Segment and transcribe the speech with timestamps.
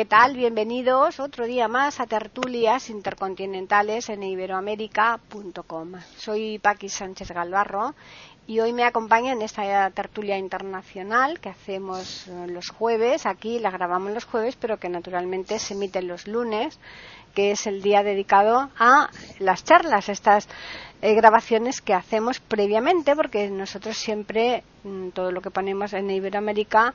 [0.00, 0.34] ¿Qué tal?
[0.34, 5.92] Bienvenidos otro día más a Tertulias Intercontinentales en iberoamérica.com.
[6.16, 7.94] Soy Paqui Sánchez Galvarro
[8.46, 13.26] y hoy me acompaña en esta tertulia internacional que hacemos eh, los jueves.
[13.26, 16.80] Aquí la grabamos los jueves, pero que naturalmente se emite los lunes,
[17.34, 20.48] que es el día dedicado a las charlas, estas
[21.02, 26.94] eh, grabaciones que hacemos previamente, porque nosotros siempre mm, todo lo que ponemos en Iberoamérica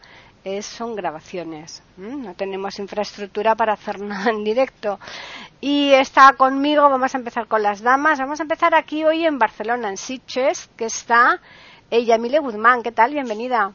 [0.62, 1.82] son grabaciones.
[1.98, 5.00] No tenemos infraestructura para hacer nada en directo.
[5.60, 8.20] Y está conmigo, vamos a empezar con las damas.
[8.20, 11.42] Vamos a empezar aquí hoy en Barcelona, en Sitges, que está
[11.90, 12.84] ella, Mile Guzmán.
[12.84, 13.14] ¿Qué tal?
[13.14, 13.74] Bienvenida.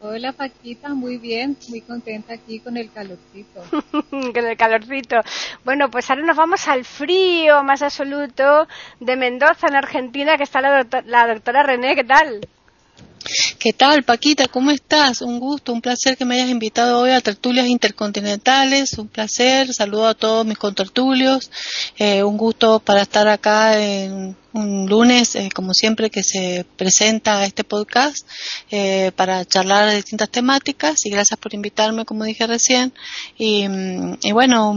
[0.00, 3.62] Hola Paquita, muy bien, muy contenta aquí con el calorcito.
[4.10, 5.16] con el calorcito.
[5.64, 8.68] Bueno, pues ahora nos vamos al frío más absoluto
[9.00, 11.94] de Mendoza, en Argentina, que está la, la doctora René.
[11.94, 12.46] ¿Qué tal?
[13.58, 14.48] ¿Qué tal, Paquita?
[14.48, 15.22] ¿Cómo estás?
[15.22, 18.98] Un gusto, un placer que me hayas invitado hoy a Tertulias Intercontinentales.
[18.98, 21.50] Un placer, saludo a todos mis contertulios.
[21.96, 27.44] Eh, un gusto para estar acá en un lunes, eh, como siempre, que se presenta
[27.44, 28.26] este podcast
[28.70, 32.94] eh, para charlar de distintas temáticas y gracias por invitarme, como dije recién.
[33.36, 33.66] Y,
[34.22, 34.72] y bueno,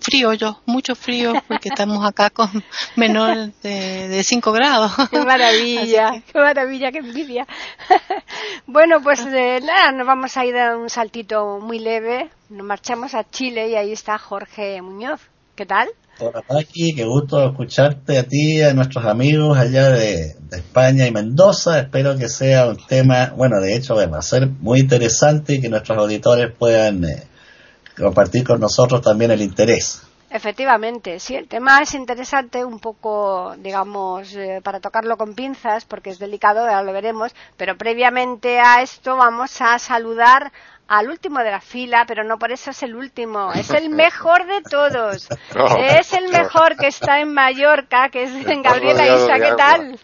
[0.00, 2.50] frío yo, mucho frío, porque estamos acá con
[2.96, 4.92] menor de 5 grados.
[5.10, 6.22] ¡Qué maravilla!
[6.32, 6.90] ¡Qué maravilla!
[6.90, 7.46] ¡Qué envidia!
[8.66, 12.30] bueno, pues eh, nada, nos vamos a ir a un saltito muy leve.
[12.48, 15.20] Nos marchamos a Chile y ahí está Jorge Muñoz.
[15.54, 15.88] ¿Qué tal?
[16.18, 21.10] Hola Paqui, qué gusto escucharte a ti y a nuestros amigos allá de, España y
[21.10, 21.78] Mendoza.
[21.78, 25.68] Espero que sea un tema, bueno, de hecho va a ser muy interesante y que
[25.68, 27.24] nuestros auditores puedan eh,
[27.98, 30.02] compartir con nosotros también el interés.
[30.34, 36.08] Efectivamente, sí, el tema es interesante, un poco, digamos, eh, para tocarlo con pinzas, porque
[36.08, 40.50] es delicado, ahora lo veremos, pero previamente a esto vamos a saludar
[40.88, 44.46] al último de la fila, pero no por eso es el último, es el mejor
[44.46, 45.28] de todos.
[45.78, 49.98] es el mejor que está en Mallorca, que es en Gabriela Isa, ¿qué tal?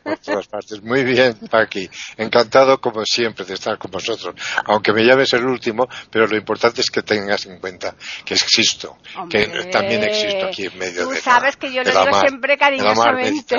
[0.51, 0.83] partes.
[0.83, 1.91] Muy bien, Paqui.
[2.17, 4.35] Encantado como siempre de estar con vosotros.
[4.65, 8.99] Aunque me llames el último, pero lo importante es que tengas en cuenta que existo,
[9.29, 13.57] que también existo aquí en medio Tú de sabes que yo lo digo siempre cariñosamente.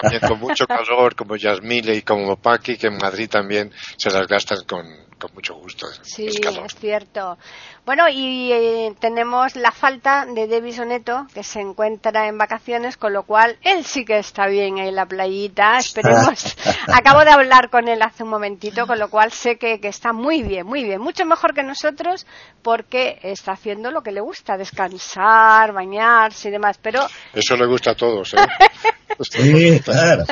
[0.00, 4.26] también con mucho calor, como Yasmile y como Paqui, que en Madrid también se las
[4.26, 5.86] gastan con con mucho gusto.
[6.02, 7.38] Sí, es, cierto.
[7.86, 13.12] Bueno, y eh, tenemos la falta de Devis Oneto, que se encuentra en vacaciones, con
[13.12, 15.78] lo cual él sí que está bien en la playita.
[15.78, 16.56] Esperemos.
[16.92, 20.12] Acabo de hablar con él hace un momentito, con lo cual sé que, que está
[20.12, 21.00] muy bien, muy bien.
[21.00, 22.26] Mucho mejor que nosotros,
[22.60, 26.80] porque está haciendo lo que le gusta, descansar, bañarse y demás.
[26.82, 27.06] Pero.
[27.32, 28.38] Eso le gusta a todos, ¿eh?
[29.20, 30.24] Sí, claro.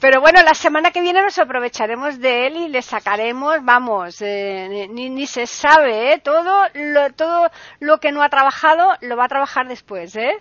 [0.00, 4.33] Pero bueno, la semana que viene nos aprovecharemos de él y le sacaremos, vamos, eh,
[4.90, 6.18] ni, ni, se sabe, ¿eh?
[6.18, 7.50] Todo lo, todo
[7.80, 10.36] lo que no ha trabajado lo va a trabajar después, ¿eh?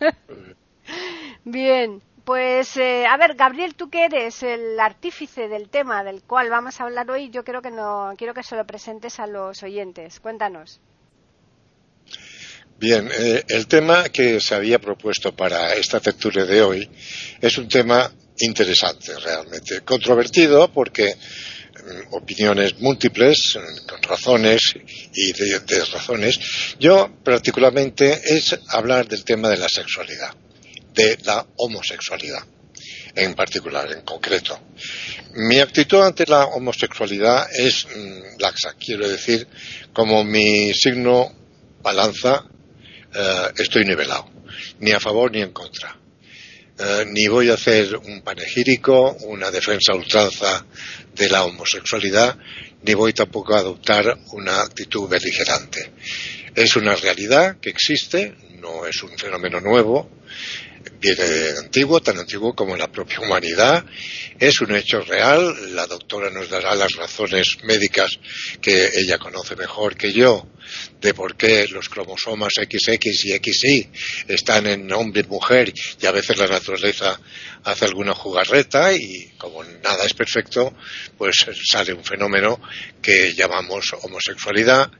[1.44, 2.02] Bien.
[2.24, 6.80] Pues, eh, a ver, Gabriel, tú que eres el artífice del tema del cual vamos
[6.80, 10.20] a hablar hoy, yo creo que no, quiero que se lo presentes a los oyentes.
[10.20, 10.80] Cuéntanos.
[12.78, 16.90] Bien, eh, el tema que se había propuesto para esta tertulia de hoy
[17.40, 21.14] es un tema interesante realmente, controvertido porque
[22.10, 24.60] opiniones múltiples, mm, con razones
[25.12, 26.38] y de, razones.
[26.78, 30.34] Yo particularmente es hablar del tema de la sexualidad,
[30.94, 32.44] de la homosexualidad
[33.16, 34.58] en particular, en concreto.
[35.34, 39.46] Mi actitud ante la homosexualidad es mm, laxa, quiero decir,
[39.92, 41.32] como mi signo
[41.80, 42.44] balanza
[43.14, 44.28] eh, estoy nivelado,
[44.80, 45.96] ni a favor ni en contra.
[46.76, 50.66] Eh, ni voy a hacer un panegírico, una defensa ultranza
[51.14, 52.36] de la homosexualidad,
[52.82, 55.92] ni voy tampoco a adoptar una actitud beligerante.
[56.54, 58.34] Es una realidad que existe,
[58.64, 60.08] no es un fenómeno nuevo,
[61.00, 63.84] viene antiguo, tan antiguo como la propia humanidad.
[64.38, 65.74] Es un hecho real.
[65.74, 68.18] La doctora nos dará las razones médicas
[68.60, 70.48] que ella conoce mejor que yo
[71.00, 73.90] de por qué los cromosomas XX y XY
[74.28, 77.20] están en hombre y mujer y a veces la naturaleza
[77.64, 80.74] hace alguna jugarreta y como nada es perfecto,
[81.18, 82.60] pues sale un fenómeno
[83.02, 84.90] que llamamos homosexualidad,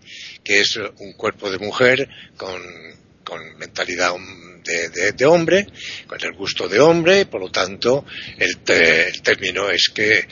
[0.45, 2.63] que es un cuerpo de mujer con
[3.25, 4.15] con mentalidad
[4.65, 5.67] de, hombre,
[6.07, 8.05] con el gusto de hombre, y por lo tanto
[8.39, 8.61] el,
[9.23, 10.27] término es que eh,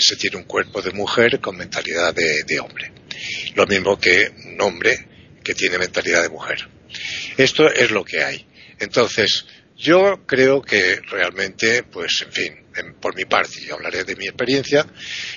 [0.00, 2.92] se tiene un cuerpo de mujer con mentalidad de, hombre.
[3.54, 5.06] Lo mismo que un hombre
[5.42, 6.68] que tiene mentalidad de mujer.
[7.36, 8.46] Esto es lo que hay.
[8.78, 9.46] Entonces,
[9.76, 12.66] yo creo que realmente, pues, en fin,
[13.00, 14.86] por mi parte, y hablaré de mi experiencia,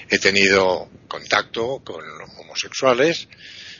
[0.09, 2.03] he tenido contacto con
[2.39, 3.27] homosexuales,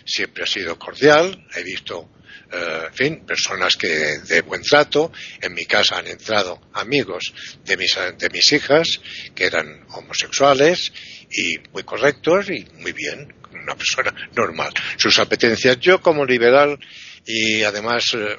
[0.06, 2.10] siempre ha sido cordial, he visto
[2.52, 5.12] eh, en fin, personas que de buen trato.
[5.42, 7.34] En mi casa han entrado amigos
[7.66, 9.00] de mis, de mis hijas
[9.36, 10.92] que eran homosexuales
[11.32, 14.74] y muy correctos y muy bien, una persona normal.
[14.98, 16.80] Sus apetencias, yo como liberal
[17.26, 18.36] y además eh,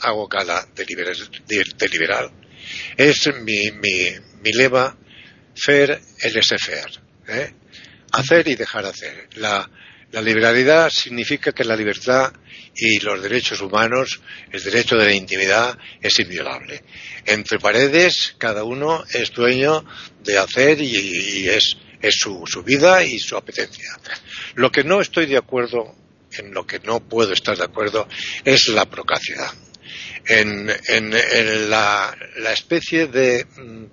[0.00, 2.30] hago gala de, liberal,
[2.96, 4.10] es mi, mi,
[4.42, 4.96] mi lema
[5.54, 6.36] faire el
[7.28, 7.54] ¿eh?
[8.12, 9.28] hacer y dejar hacer.
[9.36, 9.68] La,
[10.12, 12.32] la liberalidad significa que la libertad
[12.74, 14.20] y los derechos humanos,
[14.50, 16.82] el derecho de la intimidad es inviolable.
[17.26, 19.84] Entre paredes, cada uno es dueño
[20.22, 21.76] de hacer y, es,
[22.10, 23.96] su, vida y su apetencia.
[24.54, 25.94] Lo que no estoy de acuerdo,
[26.32, 28.08] en lo que no puedo estar de acuerdo,
[28.44, 29.52] es la procacidad.
[30.26, 30.66] En,
[31.70, 32.16] la,
[32.52, 33.84] especie de mm,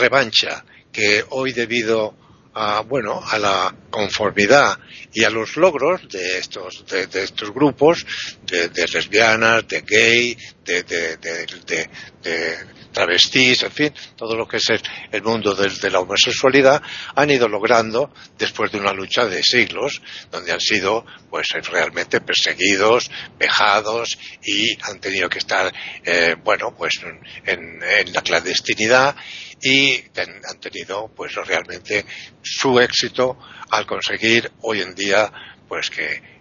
[0.00, 2.27] revancha que hoy debido
[2.58, 4.78] a, bueno, a la conformidad
[5.12, 8.04] y a los logros de estos, de, estos grupos,
[8.42, 12.58] de, lesbianas, de gay, de, de,
[12.92, 14.66] travestis, en fin, todo lo que es
[15.12, 16.82] el, mundo de, la homosexualidad,
[17.14, 23.08] han ido logrando después de una lucha de siglos, donde han sido pues realmente perseguidos,
[23.38, 25.72] vejados y han tenido que estar,
[26.04, 27.00] eh, bueno, pues
[27.46, 29.14] en, en la clandestinidad
[29.60, 32.04] y han tenido pues realmente
[32.42, 33.38] su éxito
[33.70, 35.30] al conseguir hoy en día
[35.68, 36.38] pues que,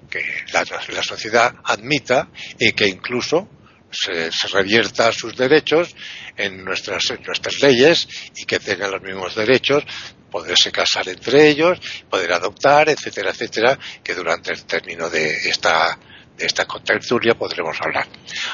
[0.53, 3.49] la, sociedad admita y que incluso
[3.91, 5.93] se, revierta sus derechos
[6.35, 9.83] en nuestras, nuestras leyes y que tengan los mismos derechos
[10.31, 11.79] poderse casar entre ellos,
[12.09, 15.97] poder adoptar, etcétera, etcétera, que durante el término de esta
[16.37, 18.07] de esta tertulia podremos hablar.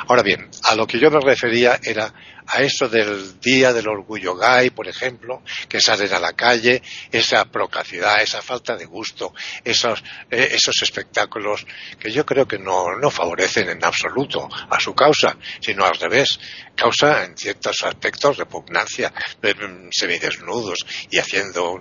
[0.07, 2.13] Ahora bien, a lo que yo me refería era
[2.47, 6.81] a eso del Día del Orgullo Gay, por ejemplo, que salen a la calle,
[7.11, 11.65] esa procacidad, esa falta de gusto, esos, eh, esos espectáculos
[11.99, 16.39] que yo creo que no, no favorecen en absoluto a su causa, sino al revés,
[16.75, 20.79] causa en ciertos aspectos repugnancia, mm, semidesnudos
[21.09, 21.79] y haciendo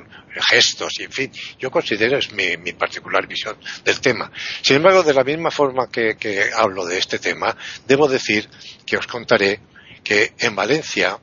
[0.48, 4.30] gestos y en fin, yo considero es mi, mi particular visión del tema.
[4.62, 7.56] Sin embargo, de la misma forma que, que hablo de este tema,
[7.86, 8.48] debo decir
[8.86, 9.60] que os contaré
[10.02, 11.18] que en Valencia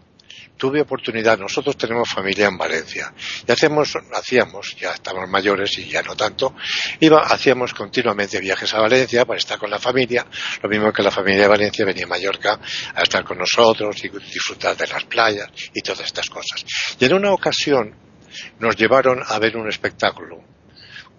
[0.60, 3.14] tuve oportunidad, nosotros tenemos familia en Valencia,
[3.48, 6.54] y hacemos, hacíamos, ya estamos mayores y ya no tanto,
[7.00, 10.28] iba, hacíamos continuamente viajes a Valencia para estar con la familia,
[10.62, 12.60] lo mismo que la familia de Valencia venía a Mallorca
[12.94, 16.66] a estar con nosotros y disfrutar de las playas y todas estas cosas.
[17.00, 17.96] Y en una ocasión
[18.60, 20.44] nos llevaron a ver un espectáculo,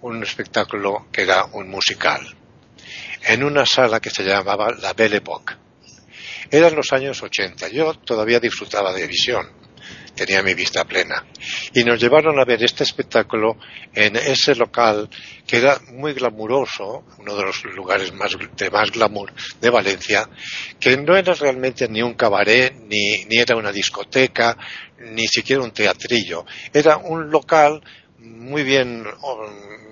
[0.03, 2.21] un espectáculo que era un musical,
[3.23, 5.60] en una sala que se llamaba La Belle Époque
[6.51, 7.69] eran los años 80.
[7.69, 9.61] Yo todavía disfrutaba de visión.
[10.15, 11.25] Tenía mi vista plena.
[11.73, 13.57] Y nos llevaron a ver este espectáculo
[13.95, 15.09] en ese local
[15.47, 20.29] que era muy glamuroso, uno de los lugares más, de más glamour de Valencia,
[20.79, 24.57] que no era realmente ni un cabaret, ni, ni era una discoteca,
[24.99, 26.45] ni siquiera un teatrillo.
[26.73, 27.81] Era un local
[28.21, 29.05] muy bien,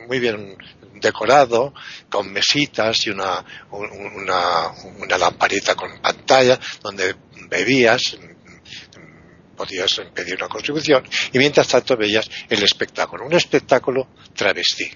[0.07, 0.57] muy bien
[0.95, 1.73] decorado
[2.09, 7.15] con mesitas y una, una, una lamparita con pantalla donde
[7.49, 8.19] bebías,
[9.57, 14.91] podías pedir una contribución y mientras tanto veías el espectáculo, un espectáculo travestí,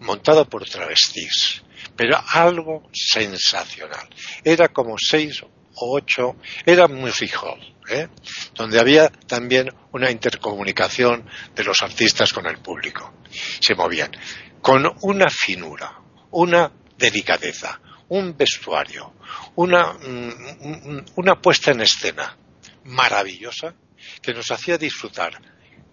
[0.00, 1.62] montado por travestis,
[1.96, 4.08] pero algo sensacional.
[4.44, 5.42] Era como seis
[5.76, 8.08] o ocho, era music hall, ¿eh?
[8.54, 13.12] donde había también una intercomunicación de los artistas con el público.
[13.60, 14.12] Se movían
[14.60, 15.98] con una finura,
[16.30, 19.14] una delicadeza, un vestuario,
[19.56, 22.36] una, mm, una puesta en escena
[22.84, 23.74] maravillosa
[24.20, 25.40] que nos hacía disfrutar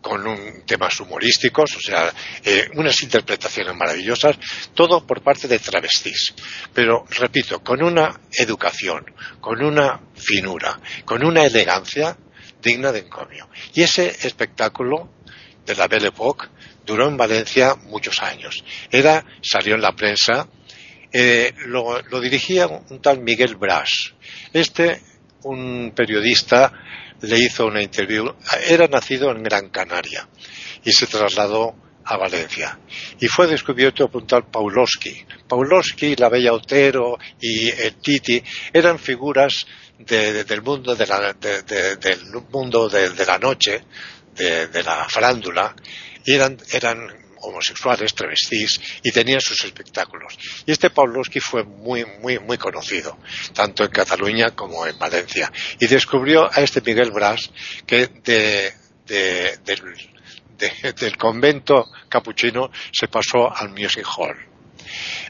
[0.02, 2.14] con un, temas humorísticos, o sea,
[2.44, 4.38] eh, unas interpretaciones maravillosas,
[4.74, 6.34] todo por parte de travestis.
[6.74, 9.06] Pero, repito, con una educación,
[9.42, 12.18] con una finura, con una elegancia
[12.62, 13.50] digna de encomio.
[13.74, 15.10] Y ese espectáculo
[15.66, 16.48] de la Belle Époque
[16.86, 18.64] duró en Valencia muchos años.
[18.92, 20.48] Era, salió en la prensa,
[21.12, 24.14] eh, lo, dirigía un tal Miguel Bras.
[24.54, 25.02] Este,
[25.44, 26.72] un periodista,
[27.22, 28.34] le hizo una interview.
[28.68, 30.28] Era nacido en Gran Canaria
[30.84, 32.80] y se trasladó a Valencia.
[33.20, 36.16] Y fue descubierto por un tal Paulowski.
[36.18, 38.42] La Bella Otero y el Titi
[38.74, 39.66] eran figuras
[40.00, 43.84] del mundo de la, del mundo de, la noche,
[44.36, 45.76] de, la farándula,
[46.26, 50.38] y eran, eran homosexuales, travestis, y tenían sus espectáculos.
[50.66, 53.18] Y este Pawlowski fue muy, muy, muy conocido,
[53.54, 55.52] tanto en Cataluña como en Valencia.
[55.80, 57.52] Y descubrió a este Miguel Bras,
[57.86, 58.74] que de,
[61.00, 64.49] del convento capuchino se pasó al Music Hall.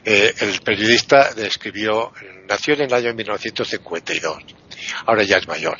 [0.04, 2.12] Eh, el periodista describió,
[2.48, 4.60] nació en el año 1952
[5.06, 5.78] ahora ya es mayor.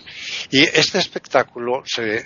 [0.50, 2.24] Y este espectáculo se,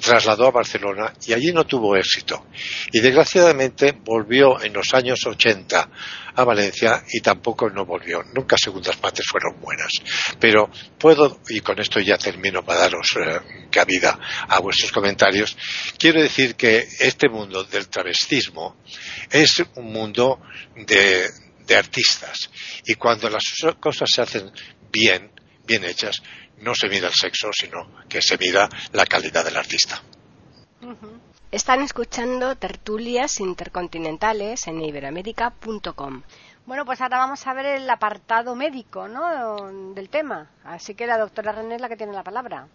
[0.00, 2.46] trasladó a Barcelona y allí no tuvo éxito.
[2.92, 5.88] Y desgraciadamente volvió en los años 80
[6.34, 8.22] a Valencia y tampoco no volvió.
[8.34, 9.92] Nunca segundas partes fueron buenas.
[10.38, 15.56] Pero puedo, y con esto ya termino para daros eh, cabida a vuestros comentarios,
[15.98, 18.76] quiero decir que este mundo del travestismo
[19.30, 20.40] es un mundo
[20.76, 21.28] de,
[21.66, 22.50] de artistas.
[22.86, 23.44] Y cuando las
[23.80, 24.50] cosas se hacen
[24.90, 25.30] bien,
[25.66, 26.22] bien hechas,
[26.58, 30.02] no se mira el sexo, sino que se mira la calidad del artista.
[31.52, 36.22] Están escuchando tertulias intercontinentales en iberoamérica.com.
[36.64, 39.70] Bueno, pues ahora vamos a ver el apartado médico ¿no?
[39.92, 40.48] del tema.
[40.64, 42.68] Así que la doctora René es la que tiene la palabra.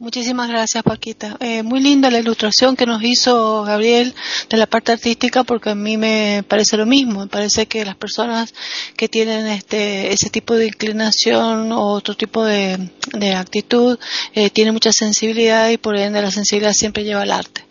[0.00, 1.36] Muchísimas gracias, Paquita.
[1.38, 4.12] Eh, muy linda la ilustración que nos hizo Gabriel
[4.50, 7.20] de la parte artística, porque a mí me parece lo mismo.
[7.20, 8.52] Me parece que las personas
[8.96, 12.90] que tienen este, ese tipo de inclinación o otro tipo de,
[13.36, 13.96] actitud
[14.34, 17.64] eh, tienen mucha sensibilidad y por ende la sensibilidad siempre lleva al arte.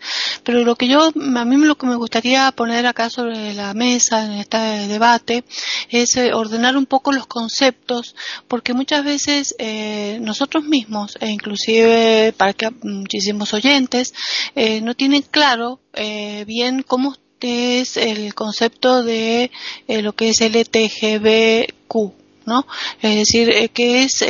[0.44, 4.24] Pero lo que yo, a mí lo que me gustaría poner acá sobre la mesa
[4.24, 4.56] en este
[4.88, 5.44] debate
[5.90, 8.14] es eh, ordenar un poco los conceptos,
[8.48, 14.14] porque muchas veces eh, nosotros mismos, e inclusive para que muchísimos oyentes
[14.54, 19.50] eh, no tienen claro eh, bien cómo es el concepto de
[19.86, 22.14] eh, lo que es LTGBQ,
[22.46, 22.66] ¿no?
[23.02, 24.24] Es decir, que es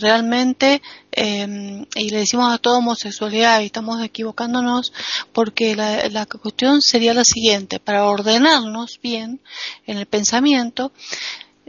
[0.00, 4.92] realmente, em, y le decimos a toda homosexualidad y estamos equivocándonos
[5.32, 9.40] porque la, la, cuestión sería la siguiente, para ordenarnos bien
[9.86, 10.90] en el pensamiento,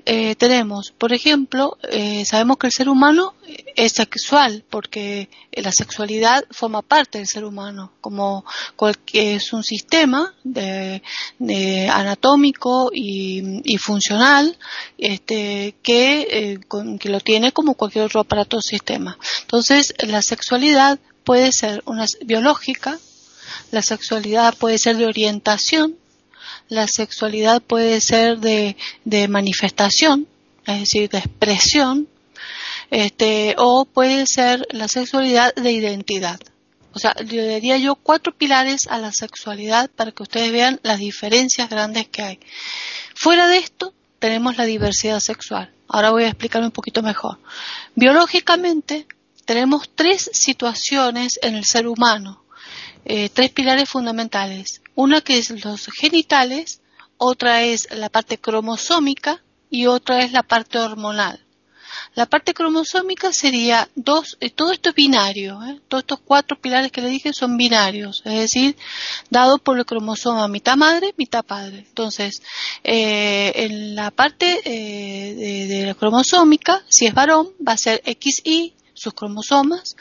[0.09, 3.33] eh, tenemos, por ejemplo, eh, sabemos que el ser humano
[3.75, 8.45] es sexual porque la sexualidad forma parte del ser humano, como
[9.11, 11.01] es un sistema de,
[11.91, 14.57] anatómico y, funcional
[14.97, 16.59] este, que, eh,
[17.01, 19.17] que lo tiene como cualquier otro aparato o sistema.
[19.41, 22.97] Entonces, la sexualidad puede ser una biológica,
[23.71, 25.97] la sexualidad puede ser de orientación,
[26.69, 28.75] la sexualidad puede ser de,
[29.27, 30.27] manifestación,
[30.65, 32.07] es decir, de expresión,
[32.91, 36.39] este, o puede ser la sexualidad de identidad.
[36.93, 40.99] O sea, le daría yo cuatro pilares a la sexualidad para que ustedes vean las
[40.99, 42.39] diferencias grandes que hay.
[43.13, 45.71] Fuera de esto, tenemos la diversidad sexual.
[45.87, 47.37] Ahora voy a explicar un poquito mejor.
[47.95, 49.05] Biológicamente,
[49.45, 52.43] tenemos tres situaciones en el ser humano,
[53.05, 54.81] eh, tres pilares fundamentales.
[54.97, 56.81] Una que es los genitales,
[57.17, 61.39] otra es la parte cromosómica y otra es la parte hormonal.
[62.15, 65.79] La parte cromosómica sería dos, eh, todo esto es binario, ¿eh?
[65.87, 68.75] todos estos cuatro pilares que le dije son binarios, es decir,
[69.29, 71.85] dado por el cromosoma mitad madre, mitad padre.
[71.87, 72.41] Entonces,
[72.83, 78.73] eh, en la parte de, de, la cromosómica, si es varón, va a ser XY,
[78.95, 79.95] sus cromosomas,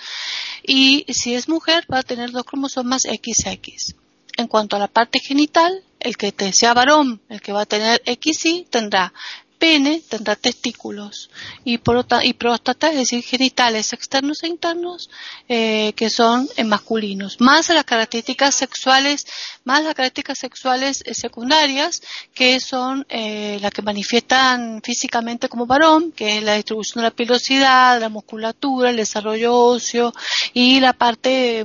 [0.67, 4.06] y si es mujer, va a tener dos cromosomas XX.
[4.37, 8.03] En cuanto a la parte genital, el que sea varón, el que va a tener
[8.07, 9.13] XY, tendrá
[9.59, 11.31] pene, tendrá testículos.
[11.65, 11.81] Y,
[12.23, 15.11] y próstata, es decir, genitales externos e internos
[15.49, 19.27] eh, que son masculinos, más las características sexuales,
[19.65, 22.03] más las características sexuales eh, secundarias
[22.35, 27.17] que son eh, las que manifiestan físicamente como varón, que es la distribución de la
[27.17, 30.13] pilosidad, la musculatura, el desarrollo óseo
[30.53, 31.65] y la parte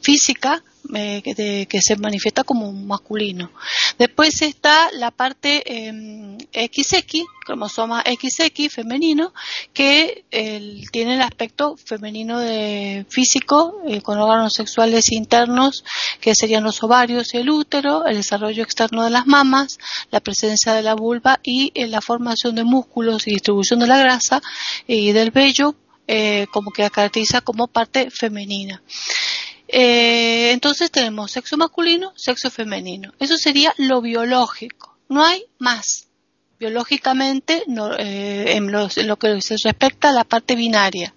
[0.00, 0.62] física
[0.94, 1.22] eh,
[1.68, 3.52] que, se manifiesta como masculino.
[3.98, 5.62] Después está la parte
[6.52, 9.32] XX, em, cromosoma XX femenino,
[9.72, 10.24] que
[10.90, 15.84] tiene el aspecto femenino de físico, eh, con órganos sexuales internos,
[16.20, 19.78] que serían los ovarios y el útero, el desarrollo externo de las mamas,
[20.10, 23.98] la presencia de la vulva y eh, la formación de músculos y distribución de la
[23.98, 24.42] grasa
[24.86, 25.76] y del vello,
[26.52, 28.82] como que caracteriza como parte femenina.
[29.72, 33.12] Eh, entonces tenemos sexo masculino, sexo femenino.
[33.18, 34.96] Eso sería lo biológico.
[35.08, 36.08] No hay más.
[36.60, 37.64] Biológicamente,
[37.98, 41.12] eh, en, lo que se respecta a la parte binaria.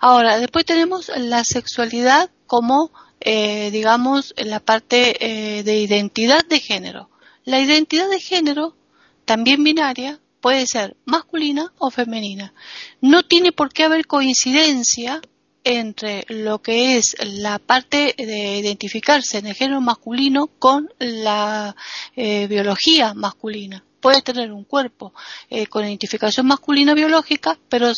[0.00, 5.16] Ahora, después tenemos la sexualidad como eh, digamos, la parte
[5.58, 7.10] eh, de identidad de género.
[7.44, 8.76] La identidad de género,
[9.24, 12.52] también binaria, puede ser masculina o femenina.
[13.00, 15.20] No tiene por qué haber coincidencia
[15.66, 21.74] entre lo que es la parte de identificarse en el género masculino con la
[22.14, 23.82] eh, biología masculina.
[23.98, 25.12] Puede tener un cuerpo
[25.50, 27.92] eh, con identificación masculina biológica, pero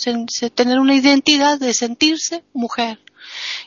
[0.54, 3.00] tener una identidad de sentirse mujer.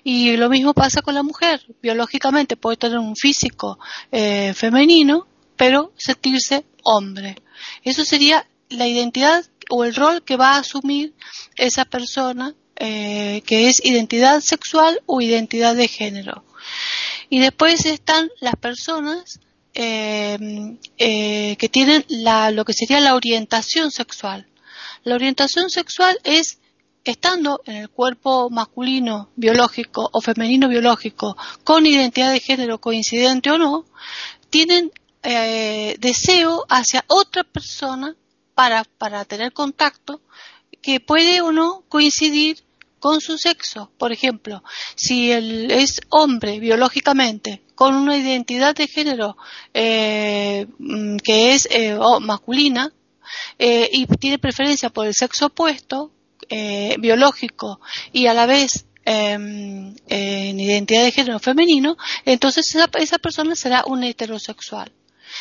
[0.03, 1.63] Y lo mismo pasa con la mujer.
[1.79, 3.77] Biológicamente puede tener un físico
[4.12, 7.36] eh, femenino, pero sentirse hombre.
[7.84, 11.13] Eso sería la identidad o el rol que va a asumir
[11.55, 16.44] esa persona eh, que es identidad sexual o identidad de género.
[17.30, 19.40] Y después están las personas
[19.74, 20.38] eh,
[20.98, 24.48] eh, que tienen la, lo que sería la orientación sexual.
[25.04, 26.60] La orientación sexual es
[27.04, 33.58] estando en el cuerpo masculino biológico o femenino biológico con identidad de género coincidente o
[33.58, 33.86] no,
[34.50, 34.92] tienen
[36.00, 38.16] deseo hacia otra persona
[38.56, 40.22] para, para tener contacto
[40.82, 42.64] que puede o no coincidir
[43.02, 43.92] con su sexo.
[43.98, 44.64] Por ejemplo,
[44.96, 49.36] si él es hombre biológicamente con una identidad de género
[49.74, 52.94] eh, mm, que es eh, masculina
[53.58, 56.12] eh, y tiene preferencia por el sexo opuesto,
[57.00, 57.80] biológico,
[58.12, 61.96] y a la vez em, en identidad de género femenino,
[62.26, 64.92] entonces esa, esa persona será un heterosexual.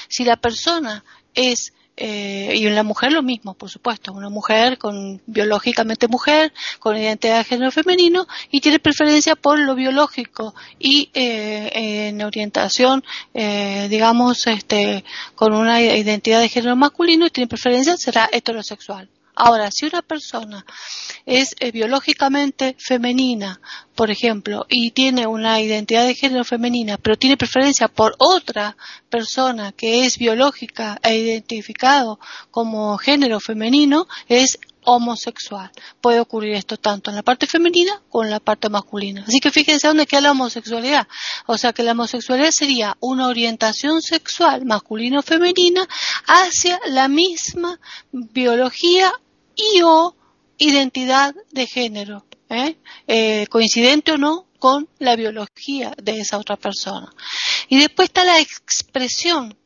[0.08, 1.04] Si la persona
[1.34, 6.50] es eh, y en la mujer lo mismo, por supuesto, una mujer con biológicamente mujer,
[6.78, 13.04] con identidad de género femenino y tiene preferencia por lo biológico y eh, en orientación,
[13.34, 15.04] eh, digamos, este,
[15.34, 19.10] con una identidad de género masculino y tiene preferencia será heterosexual.
[19.34, 20.64] Ahora, si una persona
[21.26, 23.60] es eh, biológicamente femenina,
[23.94, 28.76] por ejemplo, y tiene una identidad de género femenina, pero tiene preferencia por otra
[29.08, 32.18] persona que es biológica e identificado
[32.50, 35.70] como género femenino, es homosexual.
[36.00, 39.24] Puede ocurrir esto tanto en la parte femenina como en la parte masculina.
[39.26, 41.06] Así que fíjense dónde queda la homosexualidad.
[41.46, 45.86] O sea que la homosexualidad sería una orientación sexual masculino femenina
[46.26, 47.78] hacia la misma
[48.12, 49.12] biología
[49.54, 50.14] y o
[50.58, 52.26] identidad de género.
[52.48, 52.76] ¿eh?
[53.06, 57.10] Eh, coincidente o no con la biología de esa otra persona.
[57.68, 59.56] Y después está la expresión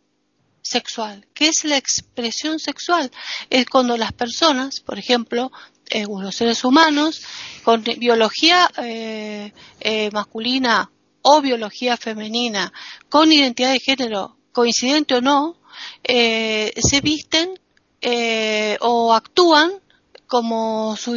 [0.62, 1.26] sexual.
[1.34, 3.10] ¿Qué es la expresión sexual?
[3.50, 5.52] Es cuando las personas, por ejemplo,
[5.90, 7.22] eh, los seres humanos,
[7.62, 10.90] con biología eh, eh, masculina
[11.22, 12.72] o biología femenina,
[13.08, 15.56] con identidad de género coincidente o no,
[16.04, 17.58] se visten
[18.80, 19.80] o actúan
[20.26, 21.16] como su,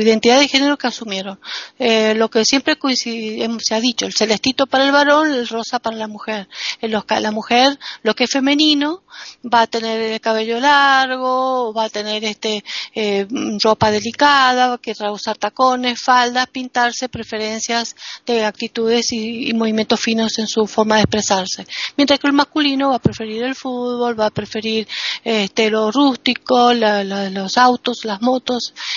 [0.00, 1.38] identidad de género que asumieron.
[1.78, 5.96] Eh, lo que siempre se ha dicho, el celestito para el varón, el rosa para
[5.96, 6.48] la mujer.
[6.80, 9.02] En los, la mujer, lo que es femenino,
[9.44, 13.26] va a tener el cabello largo, va a tener este eh,
[13.62, 17.94] ropa delicada, que usar tacones, faldas, pintarse, preferencias
[18.26, 21.66] de actitudes y, movimientos finos en su forma de expresarse.
[21.96, 24.86] Mientras que el masculino va a preferir el fútbol, va a preferir
[25.24, 28.47] este, lo rústico, los autos, las motos,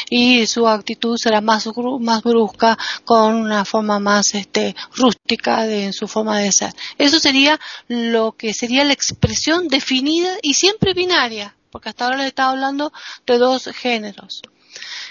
[0.10, 1.68] y su actitud será más,
[2.00, 6.74] más brusca con una forma más este, rústica de, en su forma de ser.
[6.98, 12.28] Eso sería lo que sería la expresión definida y siempre binaria, porque hasta ahora le
[12.28, 12.92] estaba hablando
[13.26, 14.42] de dos géneros.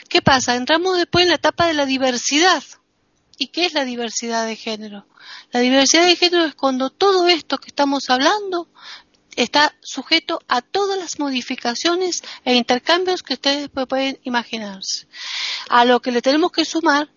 [0.09, 0.57] ¿Qué pasa?
[0.57, 2.63] Entramos después en la etapa de la diversidad.
[3.39, 5.07] ¿Y qué es la diversidad de género?
[5.51, 8.69] La diversidad de género es cuando todo esto que estamos hablando
[9.43, 15.07] está sujeto a todas las modificaciones e intercambios que ustedes pueden imaginarse.
[15.69, 17.09] A lo que le tenemos que sumar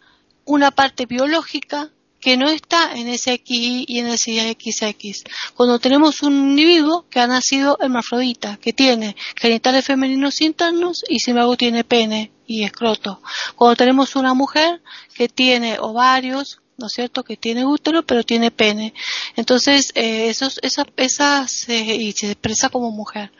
[0.46, 1.92] una parte biológica
[2.24, 5.24] que no está en ese XY y en ese XX.
[5.56, 11.32] Cuando tenemos un individuo que ha nacido hermafrodita, que tiene genitales femeninos internos y sin
[11.32, 13.22] embargo tiene pene y escroto.
[13.56, 14.82] Cuando tenemos una mujer
[15.14, 17.24] que tiene ovarios, ¿no es cierto?
[17.24, 18.94] Que tiene útero, pero tiene pene.
[19.36, 20.50] Entonces, eh, esa,
[20.98, 23.32] esa se, se expresa como mujer.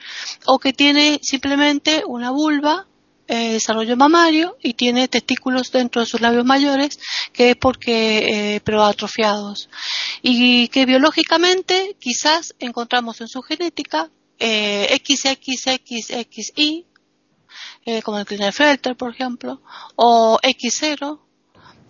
[0.46, 2.88] O que tiene simplemente una vulva,
[3.28, 7.00] eh, desarrollo mamario y tiene testículos dentro de sus labios mayores,
[7.32, 9.70] que es porque, eh, pero atrofiados.
[10.22, 16.86] Y que biológicamente quizás encontramos en su genética eh, XXXXI,
[17.86, 19.62] eh, como el Klinefelter, por ejemplo,
[19.96, 21.20] o X0,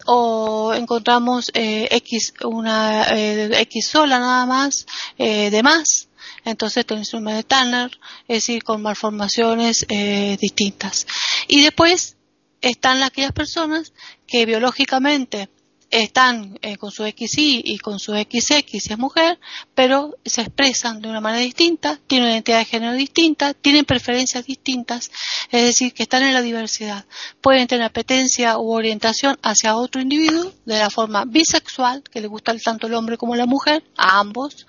[0.05, 4.85] o encontramos eh, X, una eh, X sola nada más
[5.17, 6.09] eh, de más,
[6.45, 7.91] entonces tenemos un de Tanner,
[8.27, 11.07] es decir, con malformaciones eh, distintas.
[11.47, 12.17] Y después
[12.61, 13.93] están aquellas personas
[14.27, 15.49] que biológicamente
[15.93, 19.39] están eh, con su XY y con su XX es mujer,
[19.75, 24.45] pero se expresan de una manera distinta, tienen una identidad de género distinta, tienen preferencias
[24.45, 25.11] distintas,
[25.51, 27.05] es decir, que están en la diversidad.
[27.41, 32.55] Pueden tener apetencia u orientación hacia otro individuo de la forma bisexual, que le gusta
[32.57, 34.65] tanto el hombre como la mujer, a ambos.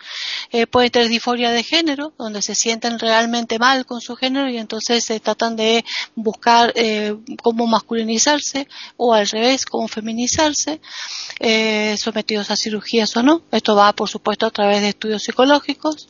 [0.52, 4.58] Eh, pueden tener disforia de género, donde se sienten realmente mal con su género y
[4.58, 5.84] entonces se tratan de
[6.14, 10.80] buscar eh, cómo masculinizarse o al revés, cómo feminizarse
[11.40, 13.42] eh, sometidos a cirugías o no.
[13.50, 16.08] Esto va, por supuesto, a través de estudios psicológicos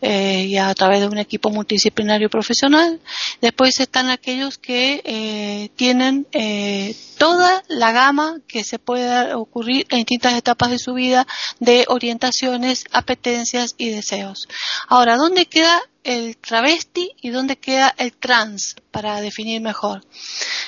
[0.00, 3.00] eh, y a través de un equipo multidisciplinario profesional.
[3.40, 9.98] Después están aquellos que eh, tienen eh, toda la gama que se pueda ocurrir en
[9.98, 11.26] distintas etapas de su vida
[11.60, 14.48] de orientaciones, apetencias y deseos.
[14.88, 20.04] Ahora, ¿dónde queda el travesti y dónde queda el trans para definir mejor?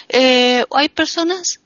[0.08, 1.60] Eh, hay personas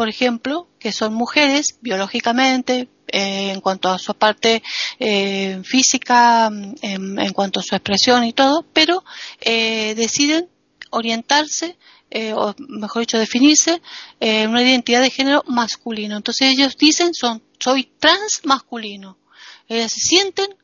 [0.00, 4.62] por ejemplo, que son mujeres biológicamente, eh, en cuanto a su parte
[4.98, 9.04] eh, física, en, en, cuanto a su expresión y todo, pero
[9.42, 10.48] eh, deciden
[10.88, 11.76] orientarse,
[12.10, 13.82] eh, o mejor dicho, definirse
[14.20, 16.16] en una identidad de género masculino.
[16.16, 19.18] Entonces ellos dicen, son, soy trans masculino.
[19.68, 20.56] Ellas se sienten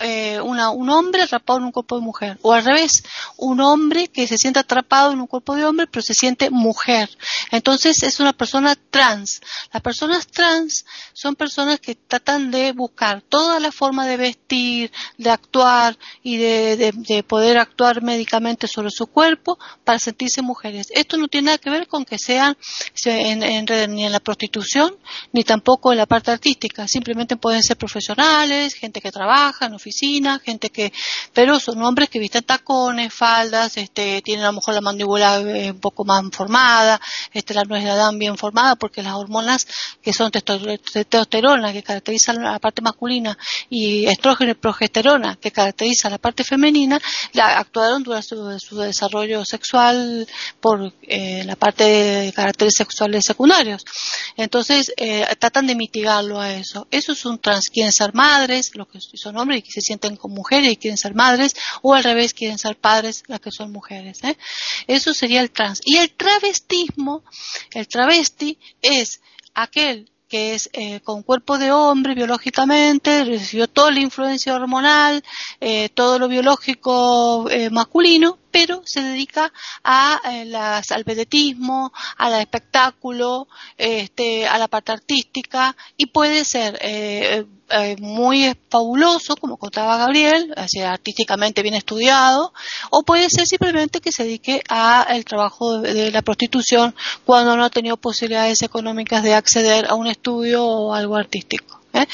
[0.00, 2.38] eh, una, un hombre atrapado en un cuerpo de mujer.
[2.42, 3.04] O al revés,
[3.36, 7.08] un hombre que se siente atrapado en un cuerpo de hombre pero se siente mujer.
[7.50, 9.40] Entonces es una persona trans.
[9.72, 15.30] Las personas trans son personas que tratan de buscar toda la forma de vestir, de
[15.30, 20.88] actuar y de, de, de poder actuar médicamente sobre su cuerpo para sentirse mujeres.
[20.90, 22.56] Esto no tiene nada que ver con que sean
[23.04, 24.96] en, en, ni en la prostitución
[25.32, 26.88] ni tampoco en la parte artística.
[26.88, 30.92] Simplemente pueden ser profesionales, gente que trabaja, no oficina, gente que,
[31.32, 35.72] pero son hombres que visten tacones, faldas, este, tienen a lo mejor la mandíbula eh,
[35.72, 37.00] un poco más formada,
[37.32, 39.66] este, la nuez de Adán bien formada, porque las hormonas
[40.02, 43.36] que son testosterona, que caracterizan la parte masculina,
[43.68, 46.98] y estrógeno y progesterona, que caracterizan la parte femenina,
[47.32, 50.26] la actuaron durante su, desarrollo sexual
[50.60, 53.84] por eh, la parte de caracteres sexuales secundarios.
[54.36, 56.86] Entonces, eh, tratan de mitigarlo a eso.
[56.90, 60.32] Eso es un trans, quieren ser madres, los que son hombres y se sienten con
[60.32, 64.22] mujeres y quieren ser madres, o al revés, quieren ser padres las que son mujeres.
[64.24, 64.36] ¿eh?
[64.86, 65.80] Eso sería el trans.
[65.84, 67.24] Y el travestismo,
[67.72, 69.20] el travesti es
[69.54, 75.22] aquel que es eh, con cuerpo de hombre biológicamente, recibió toda la influencia hormonal,
[75.60, 82.40] eh, todo lo biológico eh, masculino, pero se dedica a eh, las, al vedetismo, al
[82.40, 89.96] espectáculo, este, a la parte artística y puede ser eh, eh, muy fabuloso, como contaba
[89.96, 90.54] Gabriel,
[90.86, 92.52] artísticamente bien estudiado,
[92.90, 97.70] o puede ser simplemente que se dedique al trabajo de la prostitución cuando no ha
[97.70, 101.83] tenido posibilidades económicas de acceder a un estudio o algo artístico.
[101.94, 102.06] ¿Eh?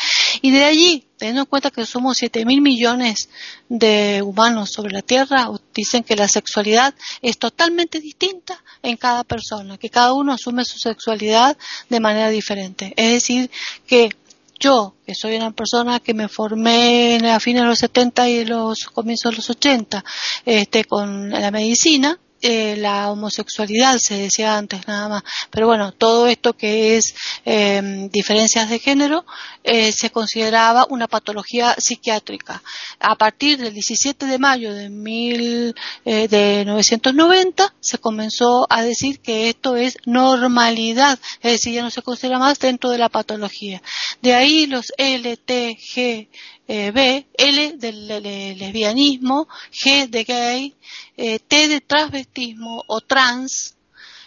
[0.43, 3.29] Y de allí, teniendo en cuenta que somos 7 mil millones
[3.69, 9.79] de humanos sobre la Tierra, dicen que la sexualidad es totalmente distinta en cada persona,
[9.79, 11.57] que cada uno asume su sexualidad
[11.89, 12.93] de manera diferente.
[12.97, 13.51] Es decir,
[13.87, 14.11] que
[14.59, 18.79] yo, que soy una persona que me formé a fines de los 70 y los
[18.93, 20.05] comienzos de los 80
[20.45, 25.23] este, con la medicina, eh, la homosexualidad, se decía antes nada más.
[25.51, 29.25] Pero bueno, todo esto que es eh, diferencias de género
[29.63, 32.63] eh, se consideraba una patología psiquiátrica.
[32.99, 35.75] A partir del 17 de mayo de, mil,
[36.05, 41.91] eh, de 1990 se comenzó a decir que esto es normalidad, es decir, ya no
[41.91, 43.83] se considera más dentro de la patología.
[44.23, 46.29] De ahí los LTG
[46.73, 48.07] eh, B, L del
[48.57, 50.75] lesbianismo, G de gay,
[51.17, 53.77] eh, T de transvestismo o trans,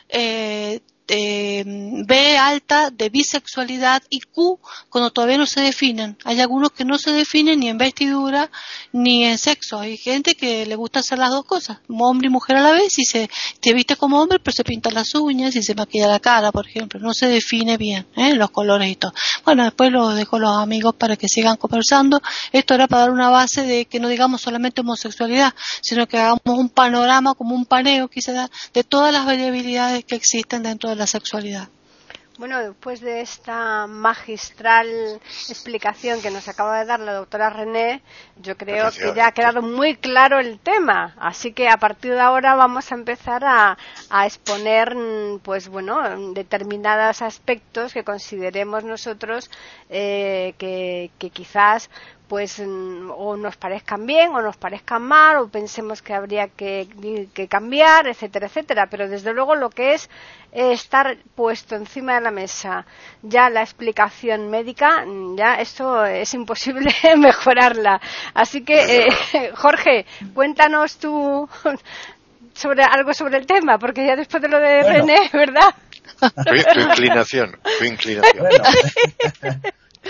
[0.09, 6.17] eh, eh, B alta de bisexualidad y Q cuando todavía no se definen.
[6.23, 8.49] Hay algunos que no se definen ni en vestidura
[8.91, 9.79] ni en sexo.
[9.79, 12.97] Hay gente que le gusta hacer las dos cosas, hombre y mujer a la vez,
[12.97, 13.29] y se,
[13.61, 16.67] se viste como hombre pero se pinta las uñas y se maquilla la cara, por
[16.67, 16.99] ejemplo.
[16.99, 18.35] No se define bien ¿eh?
[18.35, 19.13] los colores y todo.
[19.45, 22.21] Bueno, después lo dejo a los amigos para que sigan conversando.
[22.51, 26.41] Esto era para dar una base de que no digamos solamente homosexualidad, sino que hagamos
[26.45, 31.07] un panorama como un paneo quizá de todas las variabilidades que existen dentro de la
[31.07, 31.69] sexualidad.
[32.39, 34.87] Bueno, después de esta magistral
[35.49, 38.01] explicación que nos acaba de dar la doctora René,
[38.41, 41.13] yo creo que ya ha quedado muy claro el tema.
[41.19, 43.77] Así que a partir de ahora vamos a empezar a,
[44.09, 44.95] a exponer,
[45.43, 49.51] pues bueno, determinados aspectos que consideremos nosotros
[49.89, 51.91] eh, que, que, quizás
[52.27, 56.87] pues o nos parezcan bien o nos parezcan mal o pensemos que habría que,
[57.49, 58.87] cambiar, etcétera, etcétera.
[58.89, 60.09] Pero desde luego lo que es
[60.51, 62.85] estar puesto encima de la mesa
[63.21, 65.05] ya la explicación médica,
[65.35, 67.99] ya esto es imposible mejorarla.
[68.33, 71.49] Así que, eh, Jorge, cuéntanos tú
[72.53, 75.73] sobre algo sobre el tema, porque ya después de lo de René, ¿verdad?
[76.19, 78.47] Tu, inclinación, tu inclinación.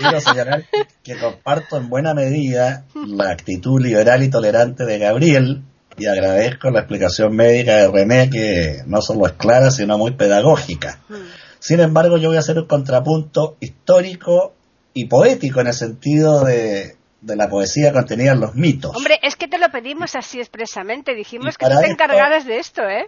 [0.03, 0.65] Quiero señalar
[1.03, 5.63] que comparto en buena medida la actitud liberal y tolerante de Gabriel
[5.97, 10.99] y agradezco la explicación médica de René que no solo es clara sino muy pedagógica.
[11.59, 14.53] Sin embargo, yo voy a hacer un contrapunto histórico
[14.93, 18.95] y poético en el sentido de, la poesía contenida en los mitos.
[18.95, 22.81] Hombre, es que te lo pedimos así expresamente, dijimos que tú te encargaras de esto,
[22.81, 23.07] ¿eh?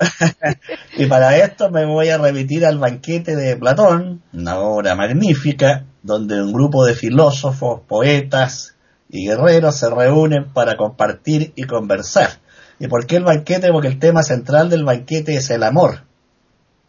[0.96, 6.40] y para esto me voy a remitir al banquete de Platón, una obra magnífica, donde
[6.42, 8.76] un grupo de filósofos, poetas
[9.08, 12.28] y guerreros se reúnen para compartir y conversar.
[12.78, 13.72] ¿Y por qué el banquete?
[13.72, 16.02] Porque el tema central del banquete es el amor.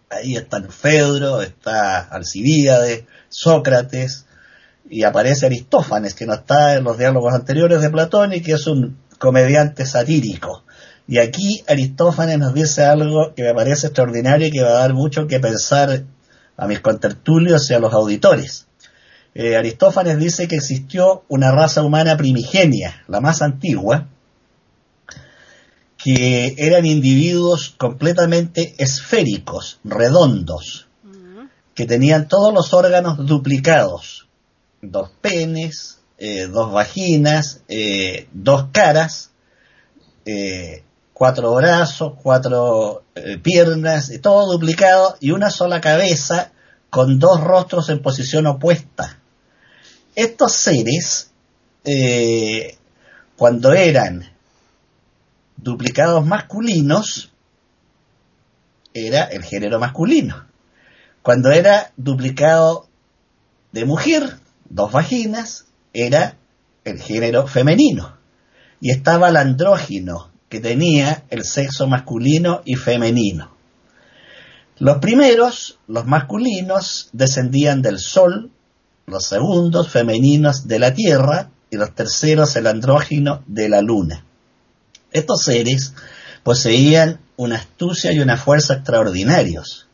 [0.09, 4.25] Ahí están Fedro, está Alcibíades, Sócrates,
[4.89, 8.67] y aparece Aristófanes, que no está en los diálogos anteriores de Platón y que es
[8.67, 10.65] un comediante satírico.
[11.07, 14.93] Y aquí Aristófanes nos dice algo que me parece extraordinario y que va a dar
[14.93, 16.03] mucho que pensar
[16.57, 18.64] a mis contertulios y a los auditores.
[19.37, 24.07] Eh, Aristófanes dice que existió una raza humana primigenia, la más antigua,
[26.01, 30.87] que eran individuos completamente esféricos, redondos,
[31.73, 34.29] que tenían todos los órganos duplicados,
[34.81, 39.31] dos penes, eh, dos vaginas, eh, dos caras,
[41.11, 43.03] cuatro brazos, cuatro
[43.43, 46.51] piernas, todo duplicado y una sola cabeza
[46.89, 49.14] con dos rostros en posición opuesta.
[50.15, 51.31] Estos seres,
[51.83, 52.77] eh,
[53.35, 54.25] cuando eran
[55.57, 57.31] duplicados masculinos,
[58.93, 60.47] era el género masculino.
[61.21, 62.87] Cuando era duplicado
[63.73, 64.37] de mujer,
[64.69, 66.37] dos vaginas, era
[66.85, 68.17] el género femenino.
[68.79, 73.51] Y estaba el andrógino, que tenía el sexo masculino y femenino.
[74.77, 78.51] Los primeros, los masculinos, descendían del Sol,
[79.05, 84.25] los segundos, femeninos, de la Tierra, y los terceros, el andrógino, de la Luna.
[85.11, 85.93] Estos seres
[86.43, 89.87] poseían una astucia y una fuerza extraordinarios,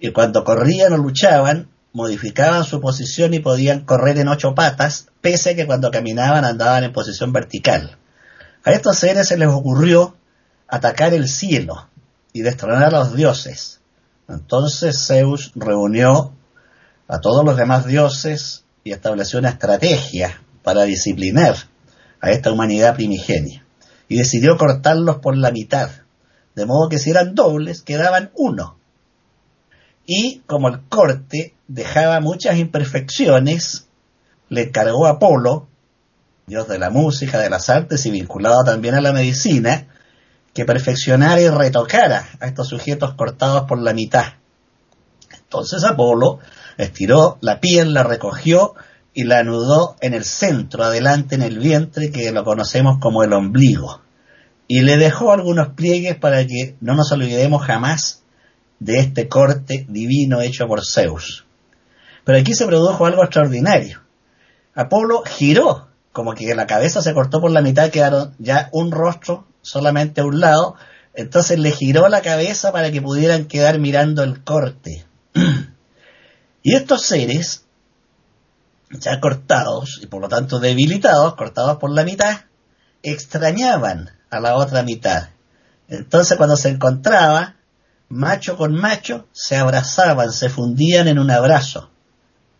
[0.00, 5.50] y cuando corrían o luchaban, modificaban su posición y podían correr en ocho patas, pese
[5.50, 7.96] a que cuando caminaban andaban en posición vertical.
[8.64, 10.16] A estos seres se les ocurrió
[10.68, 11.88] atacar el cielo
[12.32, 13.80] y destronar a los dioses.
[14.28, 16.32] Entonces Zeus reunió
[17.08, 21.56] a todos los demás dioses y estableció una estrategia para disciplinar
[22.20, 23.64] a esta humanidad primigenia.
[24.08, 25.90] Y decidió cortarlos por la mitad,
[26.54, 28.76] de modo que si eran dobles quedaban uno.
[30.06, 33.86] Y como el corte dejaba muchas imperfecciones,
[34.50, 35.68] le encargó a Apolo
[36.46, 39.86] dios de la música, de las artes y vinculado también a la medicina,
[40.52, 44.34] que perfeccionara y retocara a estos sujetos cortados por la mitad.
[45.32, 46.38] Entonces Apolo
[46.78, 48.74] estiró la piel, la recogió
[49.12, 53.32] y la anudó en el centro, adelante en el vientre, que lo conocemos como el
[53.32, 54.02] ombligo.
[54.66, 58.22] Y le dejó algunos pliegues para que no nos olvidemos jamás
[58.80, 61.46] de este corte divino hecho por Zeus.
[62.24, 64.00] Pero aquí se produjo algo extraordinario.
[64.74, 69.46] Apolo giró como que la cabeza se cortó por la mitad, quedaron ya un rostro
[69.62, 70.76] solamente a un lado,
[71.12, 75.04] entonces le giró la cabeza para que pudieran quedar mirando el corte.
[76.64, 77.66] y estos seres,
[78.90, 82.40] ya cortados y por lo tanto debilitados, cortados por la mitad,
[83.02, 85.28] extrañaban a la otra mitad.
[85.88, 87.56] Entonces cuando se encontraba,
[88.08, 91.90] macho con macho, se abrazaban, se fundían en un abrazo.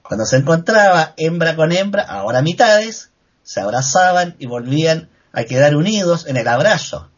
[0.03, 3.11] Cuando se encontraba hembra con hembra, ahora mitades,
[3.43, 7.09] se abrazaban y volvían a quedar unidos en el abrazo.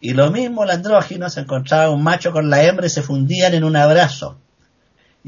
[0.00, 3.54] Y lo mismo el andrógino, se encontraba un macho con la hembra y se fundían
[3.54, 4.38] en un abrazo.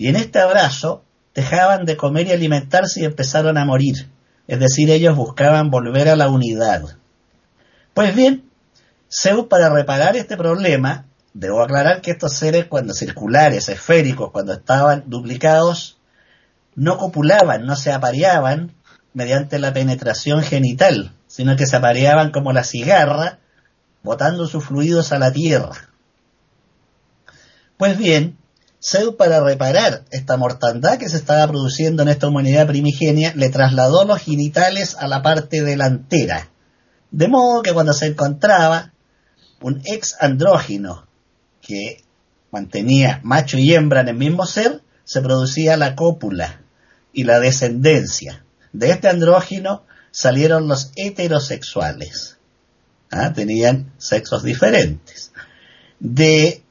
[0.01, 4.09] Y en este abrazo dejaban de comer y alimentarse y empezaron a morir.
[4.49, 6.97] Es decir, ellos buscaban volver a la unidad.
[7.93, 8.49] Pues bien,
[9.13, 15.05] Zeus para reparar este problema, debo aclarar que estos seres cuando circulares, esféricos, cuando estaban
[15.07, 15.99] duplicados,
[16.75, 18.73] no copulaban, no se apareaban,
[19.13, 23.39] mediante la penetración genital, sino que se apareaban como la cigarra,
[24.03, 25.91] botando sus fluidos a la tierra.
[27.77, 28.40] Pues bien,
[28.83, 34.05] Zeus para reparar esta mortandad que se estaba produciendo en esta humanidad primigenia, le trasladó
[34.05, 36.51] los genitales a la parte delantera.
[37.11, 38.93] De modo que cuando se encontraba
[39.61, 41.07] un ex andrógino
[41.61, 42.03] que
[42.51, 46.63] mantenía macho y hembra en el mismo ser, se producía la cópula
[47.13, 48.45] y la descendencia.
[48.73, 52.39] De este andrógino salieron los heterosexuales.
[53.11, 53.33] ¿Ah?
[53.33, 55.33] Tenían sexos diferentes.
[55.99, 56.63] De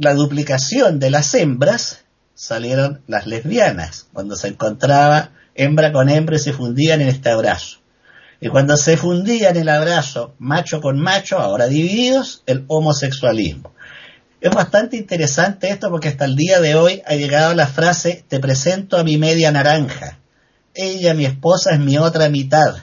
[0.00, 6.38] la duplicación de las hembras salieron las lesbianas, cuando se encontraba hembra con hembra y
[6.38, 7.80] se fundían en este abrazo.
[8.40, 13.74] Y cuando se fundían en el abrazo macho con macho, ahora divididos, el homosexualismo.
[14.40, 18.40] Es bastante interesante esto porque hasta el día de hoy ha llegado la frase te
[18.40, 20.18] presento a mi media naranja.
[20.72, 22.76] Ella, mi esposa, es mi otra mitad.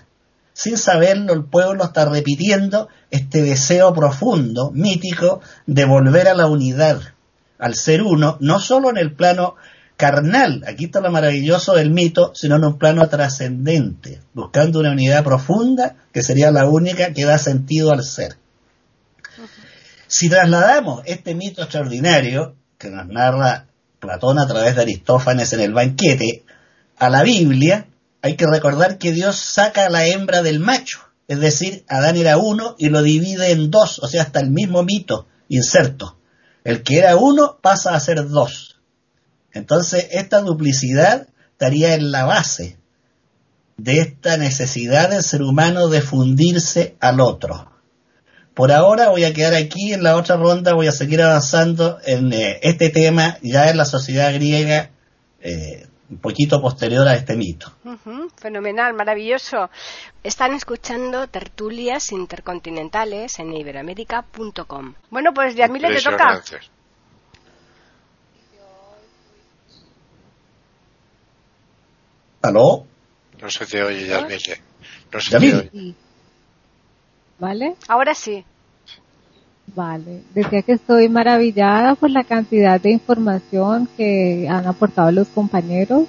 [0.58, 7.00] Sin saberlo, el pueblo está repitiendo este deseo profundo, mítico, de volver a la unidad,
[7.60, 9.54] al ser uno, no solo en el plano
[9.98, 15.24] carnal, aquí está lo maravilloso del mito, sino en un plano trascendente, buscando una unidad
[15.24, 18.38] profunda que sería la única que da sentido al ser.
[20.08, 23.68] Si trasladamos este mito extraordinario que nos narra
[24.00, 26.44] Platón a través de Aristófanes en el banquete
[26.98, 27.86] a la Biblia,
[28.22, 32.38] hay que recordar que Dios saca a la hembra del macho, es decir, Adán era
[32.38, 36.18] uno y lo divide en dos, o sea, hasta el mismo mito inserto.
[36.64, 38.80] El que era uno pasa a ser dos.
[39.54, 42.78] Entonces, esta duplicidad estaría en la base
[43.78, 47.72] de esta necesidad del ser humano de fundirse al otro.
[48.54, 52.34] Por ahora voy a quedar aquí, en la otra ronda voy a seguir avanzando en
[52.34, 54.90] eh, este tema ya en la sociedad griega,
[55.42, 57.72] eh, un poquito posterior a este mito.
[58.38, 59.70] fenomenal, maravilloso.
[60.24, 64.94] Están escuchando tertulias intercontinentales en iberoamérica.com.
[65.10, 66.42] Bueno, pues Yamile te toca.
[72.42, 72.86] ¿Aló?
[73.42, 74.62] No se te oye, Yamile.
[75.12, 75.96] No se te oye.
[77.40, 77.76] ¿Vale?
[77.88, 78.44] Ahora sí.
[79.78, 80.24] Vale.
[80.34, 86.08] Decía que estoy maravillada por la cantidad de información que han aportado los compañeros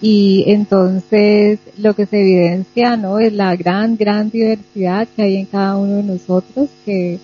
[0.00, 5.46] y entonces lo que se evidencia no es la gran gran diversidad que hay en
[5.46, 7.20] cada uno de nosotros que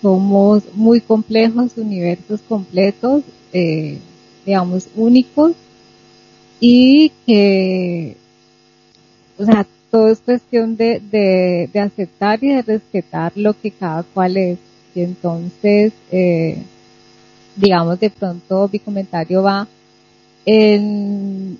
[0.00, 3.98] somos muy complejos universos completos eh,
[4.46, 5.52] digamos únicos
[6.58, 8.16] y que
[9.38, 11.02] o sea todo es cuestión de,
[11.70, 14.69] de, aceptar y de respetar lo que cada cual es.
[14.94, 16.62] Y entonces, eh,
[17.56, 19.66] digamos, de pronto mi comentario va
[20.44, 21.58] en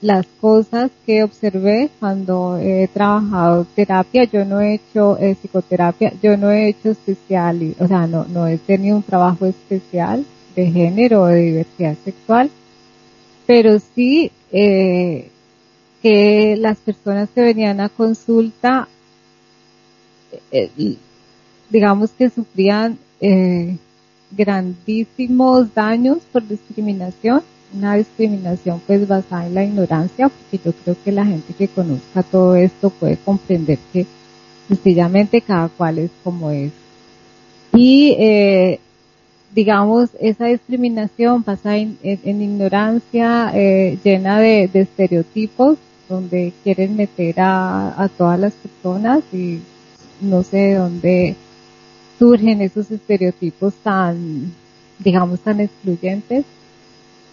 [0.00, 4.24] las cosas que observé cuando he trabajado terapia.
[4.24, 8.46] Yo no he hecho eh, psicoterapia, yo no he hecho especial, o sea, no, no
[8.46, 10.24] he tenido un trabajo especial
[10.56, 12.50] de género o de diversidad sexual,
[13.46, 15.30] pero sí eh,
[16.02, 18.88] que las personas que venían a consulta,
[20.50, 20.70] eh,
[21.70, 23.76] digamos que sufrían eh,
[24.30, 31.12] grandísimos daños por discriminación, una discriminación pues basada en la ignorancia, porque yo creo que
[31.12, 34.06] la gente que conozca todo esto puede comprender que
[34.68, 36.72] sencillamente cada cual es como es.
[37.72, 38.80] Y eh,
[39.54, 45.78] digamos, esa discriminación basada en, ignorancia, llena de, estereotipos,
[46.08, 49.60] donde quieren meter a, todas las personas y
[50.20, 51.36] no sé de dónde
[52.20, 54.52] surgen esos estereotipos tan,
[54.98, 56.44] digamos, tan excluyentes,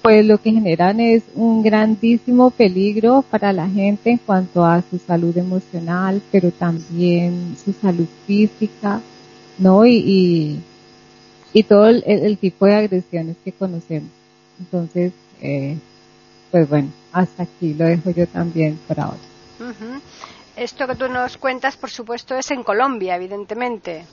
[0.01, 4.97] pues lo que generan es un grandísimo peligro para la gente en cuanto a su
[4.97, 9.01] salud emocional, pero también su salud física,
[9.57, 9.85] ¿no?
[9.85, 10.61] Y,
[11.53, 14.09] y, todo el, tipo de agresiones que conocemos.
[14.57, 15.77] Entonces, eh,
[16.49, 19.17] pues bueno, hasta aquí lo dejo yo también por ahora.
[20.55, 24.05] Esto que tú nos cuentas, por supuesto, es en Colombia, evidentemente.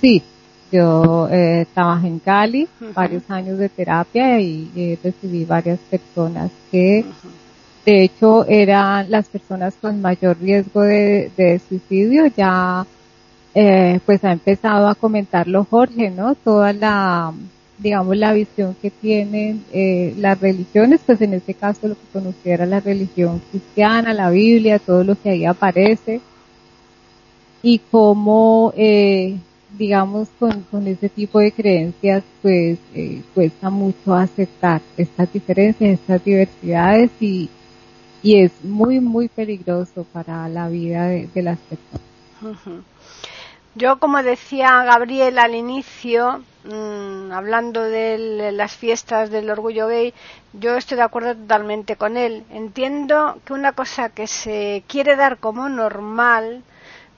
[0.00, 0.22] Sí,
[0.72, 7.04] yo eh, trabajé en Cali, varios años de terapia y recibí varias personas que,
[7.84, 12.26] de hecho, eran las personas con mayor riesgo de, suicidio.
[12.36, 12.86] Ya,
[13.54, 16.34] eh, pues ha empezado a comentarlo Jorge, ¿no?
[16.34, 17.32] Toda la
[17.80, 22.66] digamos, la visión que tienen eh, las religiones, pues en este caso lo que conociera
[22.66, 26.20] la religión cristiana, la Biblia, todo lo que ahí aparece,
[27.62, 29.36] y cómo, eh,
[29.76, 36.24] digamos, con, con ese tipo de creencias, pues eh, cuesta mucho aceptar estas diferencias, estas
[36.24, 37.48] diversidades, y,
[38.22, 42.84] y es muy, muy peligroso para la vida de, las personas.
[43.76, 50.12] Yo, como decía Gabriel al inicio, mmm, hablando de las fiestas del orgullo gay,
[50.52, 52.44] yo estoy de acuerdo totalmente con él.
[52.50, 56.64] Entiendo que una cosa que se quiere dar como normal,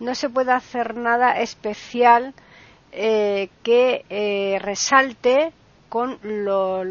[0.03, 2.35] no se puede hacer nada especial
[2.93, 5.53] eh, que eh, resalte
[5.89, 6.83] con, lo,